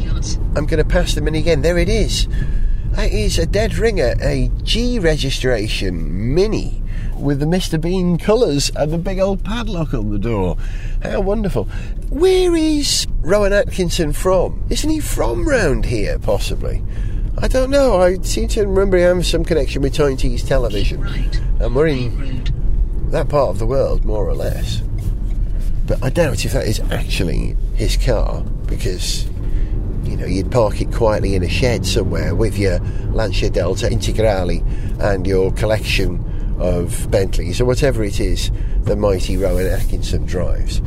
yards. 0.05 0.37
I'm 0.57 0.67
going 0.67 0.79
to 0.83 0.85
pass 0.85 1.15
the 1.15 1.21
Mini 1.21 1.39
again. 1.39 1.63
There 1.63 1.79
it 1.79 1.89
is. 1.89 2.29
That 2.93 3.11
is 3.13 3.39
a 3.39 3.47
dead 3.47 3.77
ringer, 3.77 4.15
a 4.21 4.51
G 4.63 4.99
registration 4.99 6.35
Mini 6.35 6.83
with 7.21 7.41
the 7.41 7.47
Mr. 7.47 7.81
Bean 7.81 8.19
colours 8.19 8.71
and 8.75 8.93
the 8.93 8.99
big 8.99 9.19
old 9.19 9.45
padlock 9.45 9.95
on 9.95 10.11
the 10.11 10.19
door. 10.19 10.57
How 11.03 11.21
wonderful. 11.21 11.65
Where 12.09 12.57
is 12.57 13.07
Rowan 13.21 13.53
Atkinson 13.53 14.13
from? 14.13 14.65
Isn't 14.71 14.91
he 14.91 15.01
from 15.01 15.49
round 15.49 15.87
here, 15.87 16.19
possibly? 16.19 16.83
I 17.39 17.49
don't 17.49 17.71
know. 17.71 18.01
I 18.01 18.19
seem 18.19 18.49
to 18.49 18.67
remember 18.67 18.97
he 18.97 19.05
having 19.05 19.23
some 19.23 19.45
connection 19.45 19.83
with 19.83 19.95
Tees 19.95 20.43
television. 20.43 21.01
right 21.01 21.41
And 21.61 21.75
we're 21.75 21.89
in 21.89 22.45
that 23.11 23.29
part 23.29 23.51
of 23.51 23.59
the 23.59 23.67
world, 23.67 24.05
more 24.05 24.29
or 24.29 24.35
less. 24.35 24.83
But 25.87 26.03
I 26.03 26.11
doubt 26.11 26.45
if 26.45 26.53
that 26.53 26.67
is 26.67 26.81
actually 26.91 27.57
his 27.75 27.97
car 27.97 28.43
because, 28.67 29.27
you 30.05 30.17
know, 30.17 30.27
you'd 30.27 30.53
park 30.53 30.81
it 30.81 30.93
quietly 30.93 31.35
in 31.35 31.43
a 31.43 31.49
shed 31.49 31.85
somewhere 31.87 32.35
with 32.35 32.59
your 32.59 32.79
Lancia 33.11 33.51
Delta 33.51 33.87
Integrale 33.89 34.65
and 35.01 35.27
your 35.27 35.53
collection 35.53 36.25
of 36.61 37.11
Bentleys 37.11 37.61
or 37.61 37.65
whatever 37.65 38.05
it 38.05 38.21
is 38.21 38.51
the 38.85 38.95
mighty 38.95 39.37
Rowan 39.37 39.67
Atkinson 39.67 40.27
drives. 40.27 40.81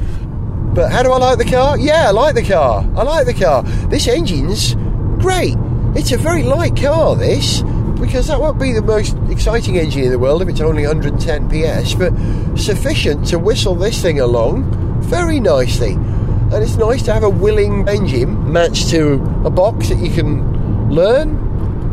But 0.74 0.92
how 0.92 1.04
do 1.04 1.12
I 1.12 1.18
like 1.18 1.38
the 1.38 1.46
car? 1.46 1.78
Yeah, 1.78 2.08
I 2.08 2.12
like 2.12 2.36
the 2.36 2.44
car. 2.44 2.82
I 2.96 3.04
like 3.04 3.26
the 3.26 3.34
car. 3.34 3.64
This 3.90 4.08
engine's 4.08 4.76
great. 5.22 5.56
It's 5.96 6.12
a 6.12 6.18
very 6.18 6.44
light 6.44 6.76
car, 6.76 7.16
this, 7.16 7.62
because 8.00 8.28
that 8.28 8.40
won't 8.40 8.60
be 8.60 8.72
the 8.72 8.82
most 8.82 9.16
exciting 9.30 9.78
engine 9.78 10.04
in 10.04 10.12
the 10.12 10.18
world 10.18 10.42
if 10.42 10.50
it's 10.50 10.62
only 10.62 10.88
110 10.88 11.50
PS, 11.50 11.94
but 11.94 12.12
sufficient 12.58 13.28
to 13.28 13.38
whistle 13.38 13.76
this 13.76 14.02
thing 14.02 14.20
along 14.20 15.02
very 15.04 15.40
nicely. 15.40 15.94
And 15.94 16.56
it's 16.56 16.76
nice 16.76 17.04
to 17.04 17.14
have 17.14 17.24
a 17.24 17.30
willing 17.30 17.88
engine 17.88 18.52
matched 18.52 18.90
to 18.90 19.14
a 19.46 19.50
box 19.50 19.90
that 19.90 20.00
you 20.00 20.12
can 20.12 20.90
learn 20.92 21.38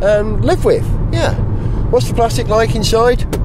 and 0.02 0.44
live 0.44 0.64
with. 0.64 0.84
Yeah. 1.12 1.34
What's 1.90 2.08
the 2.08 2.14
plastic 2.14 2.48
like 2.48 2.74
inside? 2.74 3.39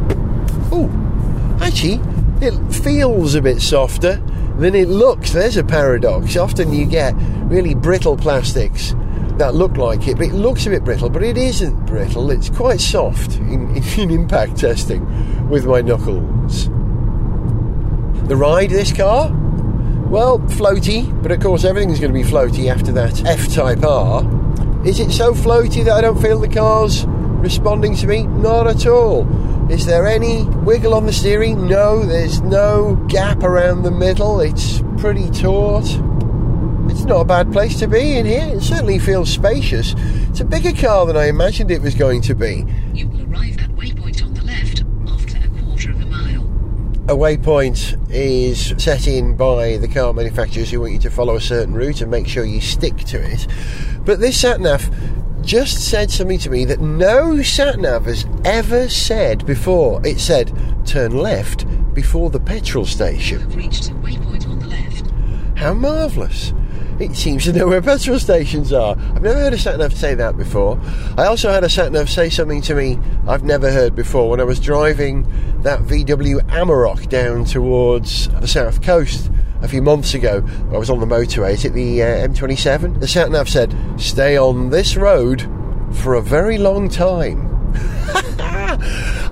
Oh, 0.78 1.58
actually, 1.62 2.02
it 2.46 2.54
feels 2.74 3.34
a 3.34 3.42
bit 3.42 3.62
softer 3.62 4.18
than 4.58 4.76
it 4.76 4.90
looks. 4.90 5.32
There's 5.32 5.56
a 5.56 5.64
paradox. 5.64 6.36
Often 6.36 6.74
you 6.74 6.86
get 6.86 7.14
really 7.46 7.74
brittle 7.74 8.18
plastics 8.18 8.94
that 9.38 9.56
look 9.56 9.78
like 9.78 10.06
it, 10.10 10.18
but 10.18 10.28
it 10.28 10.34
looks 10.34 10.66
a 10.66 10.70
bit 10.70 10.84
brittle, 10.84 11.10
but 11.10 11.24
it 11.24 11.38
isn't 11.38 11.86
brittle. 11.86 12.30
It's 12.30 12.50
quite 12.50 12.82
soft 12.82 13.38
in, 13.38 13.74
in 13.98 14.12
impact 14.12 14.58
testing 14.58 15.50
with 15.50 15.66
my 15.66 15.80
knuckles. 15.80 16.66
The 18.28 18.36
ride, 18.36 18.72
this 18.72 18.92
car? 18.92 19.32
Well, 20.10 20.40
floaty, 20.40 21.10
but 21.24 21.32
of 21.32 21.40
course 21.40 21.64
everything's 21.64 22.02
going 22.02 22.14
to 22.14 22.20
be 22.22 22.30
floaty 22.30 22.70
after 22.70 22.92
that 22.92 23.26
F 23.26 23.48
Type 23.54 23.82
R. 23.84 24.24
Is 24.86 25.00
it 25.00 25.12
so 25.12 25.34
floaty 25.34 25.86
that 25.86 25.94
I 25.94 26.02
don't 26.02 26.22
feel 26.22 26.38
the 26.38 26.50
car's 26.50 27.06
responding 27.06 27.96
to 27.96 28.08
me? 28.08 28.24
Not 28.24 28.68
at 28.68 28.86
all. 28.86 29.24
Is 29.69 29.88
there 29.88 30.06
any 30.06 30.43
wiggle 30.43 30.93
on 30.93 31.08
the 31.08 31.13
steering? 31.13 31.67
No, 31.67 32.06
there's 32.06 32.39
no 32.41 32.95
gap 33.10 33.41
around 33.41 33.82
the 33.82 33.89
middle. 33.89 34.39
It's 34.39 34.82
pretty 34.97 35.30
taut. 35.32 35.86
It's 36.91 37.04
not 37.06 37.21
a 37.21 37.25
bad 37.25 37.51
place 37.51 37.80
to 37.80 37.88
be 37.88 38.15
in 38.15 38.28
here. 38.28 38.45
It 38.45 38.62
certainly 38.62 38.99
feels 38.99 39.28
spacious. 39.32 39.95
It's 40.30 40.39
a 40.39 40.45
bigger 40.45 40.71
car 40.71 41.08
than 41.08 41.17
I 41.17 41.30
imagined 41.30 41.71
it 41.71 41.82
was 41.82 41.95
going 41.95 42.21
to 42.21 42.36
be. 42.36 42.63
You 42.93 43.08
will 43.08 43.23
arrive 43.23 43.58
at 43.58 43.71
waypoint 43.71 44.23
on 44.23 44.36
the 44.36 44.43
left 44.43 44.84
after 45.08 45.38
a 45.38 45.63
quarter 45.63 45.91
of 45.91 45.99
a 45.99 46.06
mile. 46.06 46.43
a 47.08 47.15
waypoint 47.15 48.12
is 48.12 48.75
set 48.78 49.08
in 49.08 49.36
by 49.36 49.78
the 49.78 49.88
car 49.88 50.13
manufacturers 50.13 50.69
who 50.69 50.80
want 50.80 50.93
you 50.93 50.99
to 50.99 51.10
follow 51.10 51.36
a 51.36 51.41
certain 51.41 51.73
route 51.73 52.01
and 52.01 52.12
make 52.12 52.28
sure 52.28 52.45
you 52.45 52.62
stick 52.62 52.97
to 52.97 53.19
it. 53.19 53.47
But 54.06 54.19
this 54.19 54.39
sat 54.39 54.62
nav 54.62 54.89
just 55.46 55.90
said 55.90 56.10
something 56.10 56.40
to 56.40 56.50
me 56.50 56.66
that 56.66 56.82
no 56.82 57.42
sat 57.44 57.80
nav 57.80 58.06
has 58.06 58.26
ever 58.44 58.90
said 58.90 59.46
before. 59.46 60.06
It 60.06 60.20
said, 60.20 60.52
turn 60.86 61.16
left 61.16 61.66
before 61.94 62.30
the 62.30 62.40
petrol 62.40 62.84
You 62.86 62.90
station. 62.90 63.40
have 63.42 63.56
reached 63.56 63.90
a 63.90 63.94
waypoint 63.94 64.48
on 64.50 64.60
the 64.60 64.68
left. 64.68 65.12
How 65.58 65.74
marvellous. 65.74 66.52
It 67.00 67.16
seems 67.16 67.44
to 67.44 67.54
know 67.54 67.68
where 67.68 67.82
petrol 67.82 68.20
stations 68.20 68.72
are. 68.74 68.96
I've 68.98 69.22
never 69.22 69.38
heard 69.38 69.54
a 69.54 69.58
sat 69.58 69.78
nav 69.78 69.94
say 69.94 70.16
that 70.16 70.38
before. 70.38 70.80
I 71.18 71.26
also 71.26 71.52
had 71.52 71.64
a 71.64 71.70
sat 71.70 71.92
nav 71.92 72.10
say 72.10 72.30
something 72.30 72.62
to 72.64 72.76
me 72.76 72.98
I've 73.28 73.44
never 73.44 73.72
heard 73.72 73.96
before 73.96 74.30
when 74.30 74.40
I 74.40 74.46
was 74.46 74.60
driving 74.60 75.24
that 75.62 75.82
VW 75.82 76.40
Amarok 76.50 77.10
down 77.10 77.46
towards 77.46 78.30
the 78.30 78.48
south 78.48 78.82
coast 78.82 79.30
a 79.62 79.68
few 79.68 79.82
months 79.82 80.13
ago. 80.13 80.44
I 80.72 80.78
was 80.78 80.89
on 80.89 81.00
the 81.00 81.06
motorway, 81.06 81.54
it's 81.54 81.65
at 81.65 81.74
the 81.74 82.04
uh, 82.04 82.28
M27. 82.28 83.00
The 83.00 83.08
sat 83.08 83.32
nav 83.32 83.50
said, 83.50 83.76
Stay 83.98 84.38
on 84.38 84.70
this 84.70 84.96
road 84.96 85.41
for 85.91 86.15
a 86.15 86.22
very 86.22 86.58
long 86.58 86.89
time. 86.89 87.52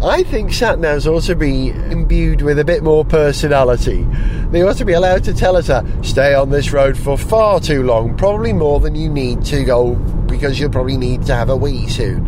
I 0.03 0.23
think 0.27 0.51
sat 0.51 0.79
navs 0.79 1.07
ought 1.07 1.23
to 1.23 1.35
be 1.35 1.69
imbued 1.69 2.41
with 2.41 2.59
a 2.59 2.65
bit 2.65 2.83
more 2.83 3.05
personality. 3.05 4.03
They 4.51 4.61
ought 4.61 4.77
to 4.77 4.85
be 4.85 4.93
allowed 4.93 5.23
to 5.25 5.33
tell 5.33 5.55
us 5.55 5.67
that 5.67 5.85
stay 6.03 6.33
on 6.33 6.49
this 6.49 6.73
road 6.73 6.97
for 6.97 7.17
far 7.17 7.59
too 7.59 7.83
long, 7.83 8.17
probably 8.17 8.53
more 8.53 8.79
than 8.79 8.95
you 8.95 9.09
need 9.09 9.45
to 9.45 9.63
go 9.63 9.95
because 10.27 10.59
you'll 10.59 10.71
probably 10.71 10.97
need 10.97 11.25
to 11.27 11.35
have 11.35 11.49
a 11.49 11.55
wee 11.55 11.87
soon. 11.87 12.25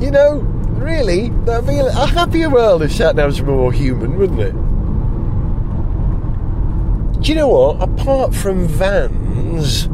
You 0.00 0.10
know, 0.10 0.36
really, 0.78 1.28
that'd 1.44 1.66
be 1.66 1.78
a 1.78 1.92
happier 1.92 2.48
world 2.48 2.82
if 2.82 2.92
sat 2.92 3.14
navs 3.14 3.40
were 3.40 3.52
more 3.52 3.72
human, 3.72 4.16
wouldn't 4.18 4.40
it? 4.40 4.54
Do 7.26 7.32
you 7.32 7.38
know 7.38 7.48
what? 7.48 7.82
Apart 7.82 8.36
from 8.36 8.68
vans, 8.68 9.88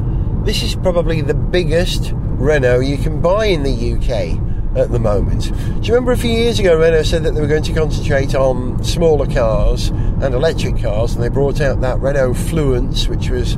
this 0.44 0.62
is 0.62 0.74
probably 0.74 1.22
the 1.22 1.32
biggest 1.32 2.12
Renault 2.14 2.80
you 2.80 2.98
can 2.98 3.22
buy 3.22 3.46
in 3.46 3.62
the 3.62 3.94
UK. 3.94 4.38
at 4.76 4.90
the 4.90 4.98
moment. 4.98 5.44
Do 5.44 5.86
you 5.88 5.94
remember 5.94 6.12
a 6.12 6.16
few 6.18 6.30
years 6.30 6.58
ago 6.58 6.78
Renault 6.78 7.04
said 7.04 7.22
that 7.22 7.30
they 7.32 7.40
were 7.40 7.46
going 7.46 7.62
to 7.62 7.72
concentrate 7.72 8.34
on 8.34 8.84
smaller 8.84 9.26
cars 9.26 9.88
and 9.88 10.34
electric 10.34 10.82
cars, 10.82 11.14
and 11.14 11.24
they 11.24 11.30
brought 11.30 11.62
out 11.62 11.80
that 11.80 12.00
Renault 12.00 12.34
Fluence, 12.34 13.08
which 13.08 13.30
was 13.30 13.56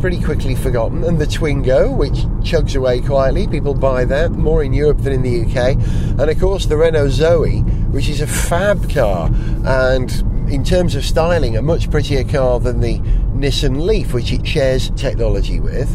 pretty 0.00 0.22
quickly 0.22 0.54
forgotten, 0.54 1.04
and 1.04 1.18
the 1.18 1.26
Twingo, 1.26 1.94
which 1.94 2.14
chugs 2.40 2.74
away 2.74 3.02
quietly. 3.02 3.46
People 3.48 3.74
buy 3.74 4.06
that 4.06 4.30
more 4.32 4.62
in 4.62 4.72
Europe 4.72 5.02
than 5.02 5.12
in 5.12 5.22
the 5.22 5.42
UK, 5.42 5.76
and 6.18 6.30
of 6.30 6.40
course 6.40 6.64
the 6.64 6.76
Renault 6.78 7.08
Zoe, 7.08 7.60
which 7.90 8.08
is 8.08 8.22
a 8.22 8.26
fab 8.26 8.90
car 8.90 9.30
and 9.64 10.24
in 10.50 10.64
terms 10.64 10.94
of 10.94 11.04
styling, 11.04 11.56
a 11.56 11.62
much 11.62 11.90
prettier 11.90 12.24
car 12.24 12.60
than 12.60 12.80
the 12.80 12.98
Nissan 13.34 13.84
Leaf, 13.84 14.12
which 14.12 14.32
it 14.32 14.46
shares 14.46 14.90
technology 14.90 15.60
with. 15.60 15.88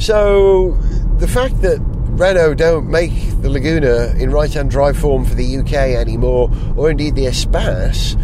So 0.00 0.72
the 1.18 1.28
fact 1.28 1.60
that 1.62 1.78
Renault 2.18 2.54
don't 2.54 2.90
make 2.90 3.12
the 3.42 3.48
Laguna 3.48 4.14
in 4.18 4.30
right-hand 4.30 4.70
drive 4.70 4.96
form 4.96 5.24
for 5.24 5.34
the 5.34 5.58
UK 5.58 5.72
anymore, 5.72 6.50
or 6.76 6.90
indeed 6.90 7.14
the 7.14 7.26
Espace, 7.26 8.16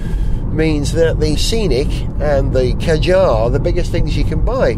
means 0.53 0.93
that 0.93 1.21
the 1.21 1.37
Scenic 1.37 1.89
and 2.21 2.53
the 2.53 2.75
Kadjar 2.75 3.17
are 3.17 3.51
the 3.51 3.61
biggest 3.61 3.91
things 3.91 4.17
you 4.17 4.25
can 4.25 4.45
buy. 4.45 4.77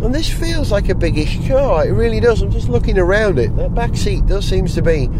And 0.00 0.14
this 0.14 0.28
feels 0.28 0.70
like 0.70 0.88
a 0.88 0.94
biggish 0.94 1.48
car. 1.48 1.86
It 1.86 1.90
really 1.90 2.20
does. 2.20 2.40
I'm 2.40 2.52
just 2.52 2.68
looking 2.68 2.98
around 2.98 3.38
it. 3.38 3.54
That 3.56 3.74
back 3.74 3.96
seat 3.96 4.26
does 4.26 4.48
seems 4.48 4.74
to 4.76 4.82
be 4.82 5.10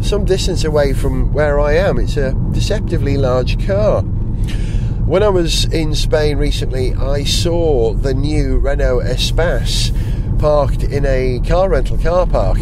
some 0.00 0.24
distance 0.24 0.62
away 0.64 0.92
from 0.92 1.32
where 1.32 1.58
I 1.58 1.74
am. 1.74 1.98
It's 1.98 2.16
a 2.16 2.34
deceptively 2.52 3.16
large 3.16 3.66
car. 3.66 4.02
When 4.02 5.22
I 5.22 5.28
was 5.28 5.64
in 5.64 5.94
Spain 5.94 6.38
recently, 6.38 6.94
I 6.94 7.24
saw 7.24 7.94
the 7.94 8.14
new 8.14 8.58
Renault 8.58 9.00
Espace 9.00 9.90
parked 10.38 10.84
in 10.84 11.04
a 11.04 11.40
car 11.40 11.68
rental 11.68 11.98
car 11.98 12.26
park. 12.26 12.58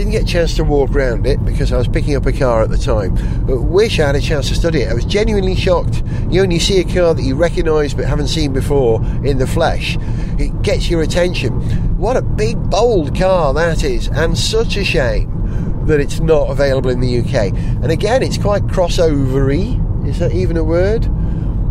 Didn't 0.00 0.12
get 0.12 0.22
a 0.22 0.26
chance 0.26 0.56
to 0.56 0.64
walk 0.64 0.92
around 0.92 1.26
it 1.26 1.44
because 1.44 1.74
I 1.74 1.76
was 1.76 1.86
picking 1.86 2.16
up 2.16 2.24
a 2.24 2.32
car 2.32 2.62
at 2.62 2.70
the 2.70 2.78
time. 2.78 3.14
But 3.44 3.60
wish 3.60 4.00
I 4.00 4.06
had 4.06 4.16
a 4.16 4.20
chance 4.22 4.48
to 4.48 4.54
study 4.54 4.80
it. 4.80 4.90
I 4.90 4.94
was 4.94 5.04
genuinely 5.04 5.54
shocked. 5.54 6.02
You 6.30 6.40
only 6.40 6.58
see 6.58 6.80
a 6.80 6.84
car 6.84 7.12
that 7.12 7.20
you 7.20 7.34
recognise 7.34 7.92
but 7.92 8.06
haven't 8.06 8.28
seen 8.28 8.54
before 8.54 9.04
in 9.26 9.36
the 9.36 9.46
flesh. 9.46 9.98
It 10.38 10.62
gets 10.62 10.88
your 10.88 11.02
attention. 11.02 11.52
What 11.98 12.16
a 12.16 12.22
big, 12.22 12.70
bold 12.70 13.14
car 13.14 13.52
that 13.52 13.84
is, 13.84 14.08
and 14.08 14.38
such 14.38 14.78
a 14.78 14.84
shame 14.84 15.84
that 15.84 16.00
it's 16.00 16.18
not 16.18 16.48
available 16.48 16.88
in 16.88 17.00
the 17.00 17.18
UK. 17.18 17.52
And 17.82 17.90
again, 17.90 18.22
it's 18.22 18.38
quite 18.38 18.62
crossovery. 18.68 19.76
Is 20.08 20.18
that 20.20 20.32
even 20.32 20.56
a 20.56 20.64
word? 20.64 21.06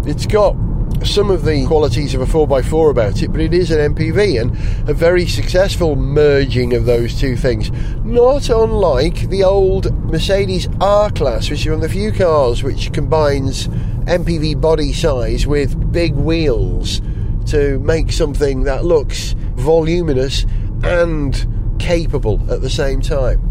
It's 0.05 0.27
got 0.27 0.55
some 1.05 1.31
of 1.31 1.45
the 1.45 1.65
qualities 1.65 2.13
of 2.13 2.21
a 2.21 2.25
4x4 2.25 2.91
about 2.91 3.21
it, 3.21 3.31
but 3.31 3.41
it 3.41 3.53
is 3.53 3.71
an 3.71 3.93
MPV 3.93 4.41
and 4.41 4.89
a 4.89 4.93
very 4.93 5.25
successful 5.25 5.95
merging 5.95 6.73
of 6.73 6.85
those 6.85 7.19
two 7.19 7.35
things. 7.35 7.71
Not 8.03 8.49
unlike 8.49 9.29
the 9.29 9.43
old 9.43 9.93
Mercedes 10.05 10.67
R 10.81 11.09
Class, 11.11 11.49
which 11.49 11.61
is 11.61 11.67
one 11.67 11.75
of 11.75 11.81
the 11.81 11.89
few 11.89 12.11
cars 12.11 12.63
which 12.63 12.91
combines 12.93 13.67
MPV 14.07 14.59
body 14.59 14.93
size 14.93 15.45
with 15.47 15.91
big 15.91 16.15
wheels 16.15 17.01
to 17.47 17.79
make 17.79 18.11
something 18.11 18.63
that 18.63 18.85
looks 18.85 19.35
voluminous 19.55 20.45
and 20.83 21.77
capable 21.79 22.39
at 22.51 22.61
the 22.61 22.69
same 22.69 23.01
time. 23.01 23.45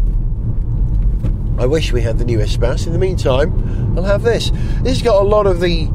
I 1.59 1.65
wish 1.65 1.91
we 1.91 2.01
had 2.01 2.17
the 2.17 2.25
new 2.25 2.39
Espace. 2.39 2.87
In 2.87 2.93
the 2.93 2.99
meantime, 2.99 3.97
I'll 3.97 4.03
have 4.03 4.23
this. 4.23 4.49
This 4.81 4.99
has 4.99 5.01
got 5.01 5.21
a 5.21 5.27
lot 5.27 5.45
of 5.45 5.59
the 5.59 5.89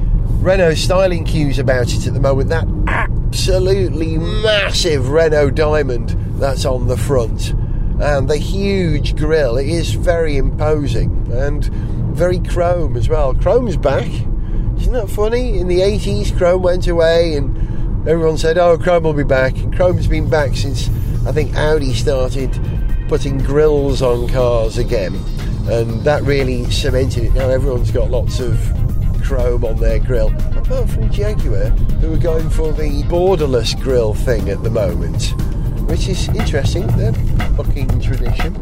Renault 0.45 0.75
styling 0.75 1.25
cues 1.25 1.59
about 1.59 1.95
it 1.95 2.07
at 2.07 2.13
the 2.13 2.21
moment. 2.21 2.51
That 2.51 2.69
absolutely 2.87 4.19
massive 4.19 5.09
Renault 5.09 5.53
diamond 5.53 6.11
that's 6.39 6.67
on 6.67 6.87
the 6.87 6.99
front, 6.99 7.55
and 7.99 8.29
the 8.29 8.37
huge 8.37 9.17
grille. 9.17 9.57
It 9.57 9.69
is 9.69 9.95
very 9.95 10.37
imposing 10.37 11.33
and 11.33 11.65
very 12.15 12.41
chrome 12.41 12.95
as 12.95 13.09
well. 13.09 13.33
Chrome's 13.33 13.79
back. 13.79 14.07
Isn't 14.77 14.93
that 14.93 15.09
funny? 15.09 15.59
In 15.59 15.67
the 15.67 15.81
80s, 15.81 16.37
Chrome 16.37 16.61
went 16.61 16.89
away, 16.89 17.37
and 17.37 17.57
everyone 18.07 18.37
said, 18.37 18.59
"Oh, 18.59 18.77
Chrome 18.77 19.05
will 19.05 19.15
be 19.15 19.25
back." 19.25 19.57
And 19.57 19.75
Chrome's 19.75 20.07
been 20.07 20.29
back 20.29 20.55
since 20.57 20.91
I 21.27 21.33
think 21.33 21.57
Audi 21.57 21.95
started 21.95 22.51
putting 23.09 23.39
grills 23.39 24.03
on 24.03 24.29
cars 24.29 24.77
again, 24.77 25.19
and 25.71 26.05
that 26.05 26.23
really 26.23 26.71
cemented 26.71 27.25
it. 27.25 27.35
Now 27.35 27.49
everyone's 27.49 27.91
got 27.91 28.11
lots 28.11 28.41
of 28.41 28.59
chrome 29.25 29.65
on 29.65 29.77
their 29.77 29.99
grill, 29.99 30.29
apart 30.57 30.89
from 30.91 31.11
Jaguar, 31.11 31.71
who 32.01 32.13
are 32.13 32.19
going 32.19 32.51
for 32.51 32.73
the 32.73 33.03
borderless 33.05 33.81
grill 33.83 34.15
thing 34.15 34.49
at 34.51 34.63
the 34.63 34.71
moment, 34.71 35.33
which 35.89 36.09
is 36.09 36.29
interesting. 36.29 36.87
They're 36.99 37.13
bucking 37.57 38.01
tradition. 38.01 38.55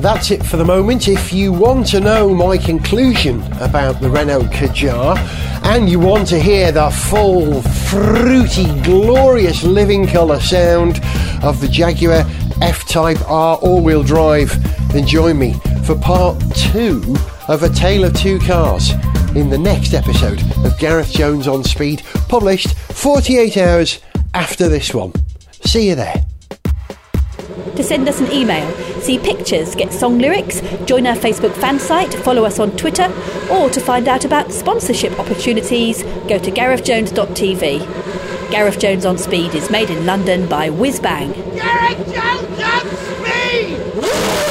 That's 0.00 0.30
it 0.30 0.42
for 0.44 0.56
the 0.56 0.64
moment. 0.64 1.08
If 1.08 1.32
you 1.32 1.52
want 1.52 1.86
to 1.88 2.00
know 2.00 2.34
my 2.34 2.56
conclusion 2.56 3.42
about 3.60 4.00
the 4.00 4.08
Renault 4.08 4.44
Kadjar 4.44 5.18
and 5.64 5.90
you 5.90 6.00
want 6.00 6.26
to 6.28 6.40
hear 6.40 6.72
the 6.72 6.90
full, 6.90 7.60
fruity, 7.60 8.64
glorious 8.82 9.62
living 9.62 10.06
colour 10.06 10.40
sound 10.40 11.00
of 11.42 11.60
the 11.60 11.68
Jaguar 11.68 12.24
F 12.62 12.86
Type 12.86 13.20
R 13.28 13.56
all 13.56 13.82
wheel 13.82 14.02
drive, 14.02 14.50
then 14.92 15.06
join 15.06 15.38
me 15.38 15.54
for 15.84 15.94
part 15.96 16.38
two 16.54 17.14
of 17.50 17.64
A 17.64 17.68
Tale 17.68 18.04
of 18.04 18.14
Two 18.14 18.38
Cars 18.38 18.92
in 19.34 19.50
the 19.50 19.58
next 19.58 19.92
episode 19.92 20.40
of 20.64 20.78
Gareth 20.78 21.10
Jones 21.10 21.48
on 21.48 21.64
Speed, 21.64 22.00
published 22.28 22.76
48 22.76 23.56
hours 23.56 23.98
after 24.34 24.68
this 24.68 24.94
one. 24.94 25.12
See 25.64 25.88
you 25.88 25.96
there. 25.96 26.24
To 27.74 27.82
send 27.82 28.08
us 28.08 28.20
an 28.20 28.30
email, 28.30 28.70
see 29.00 29.18
pictures, 29.18 29.74
get 29.74 29.92
song 29.92 30.18
lyrics, 30.18 30.60
join 30.84 31.08
our 31.08 31.16
Facebook 31.16 31.52
fan 31.54 31.80
site, 31.80 32.14
follow 32.14 32.44
us 32.44 32.60
on 32.60 32.70
Twitter, 32.76 33.12
or 33.50 33.68
to 33.70 33.80
find 33.80 34.06
out 34.06 34.24
about 34.24 34.52
sponsorship 34.52 35.18
opportunities, 35.18 36.04
go 36.28 36.38
to 36.38 36.52
garethjones.tv. 36.52 38.50
Gareth 38.52 38.78
Jones 38.78 39.04
on 39.04 39.18
Speed 39.18 39.56
is 39.56 39.70
made 39.72 39.90
in 39.90 40.06
London 40.06 40.48
by 40.48 40.70
Whizbang. 40.70 41.34
Gareth 41.56 42.14
Jones 42.14 42.60
on 42.62 42.86
Speed! 44.36 44.49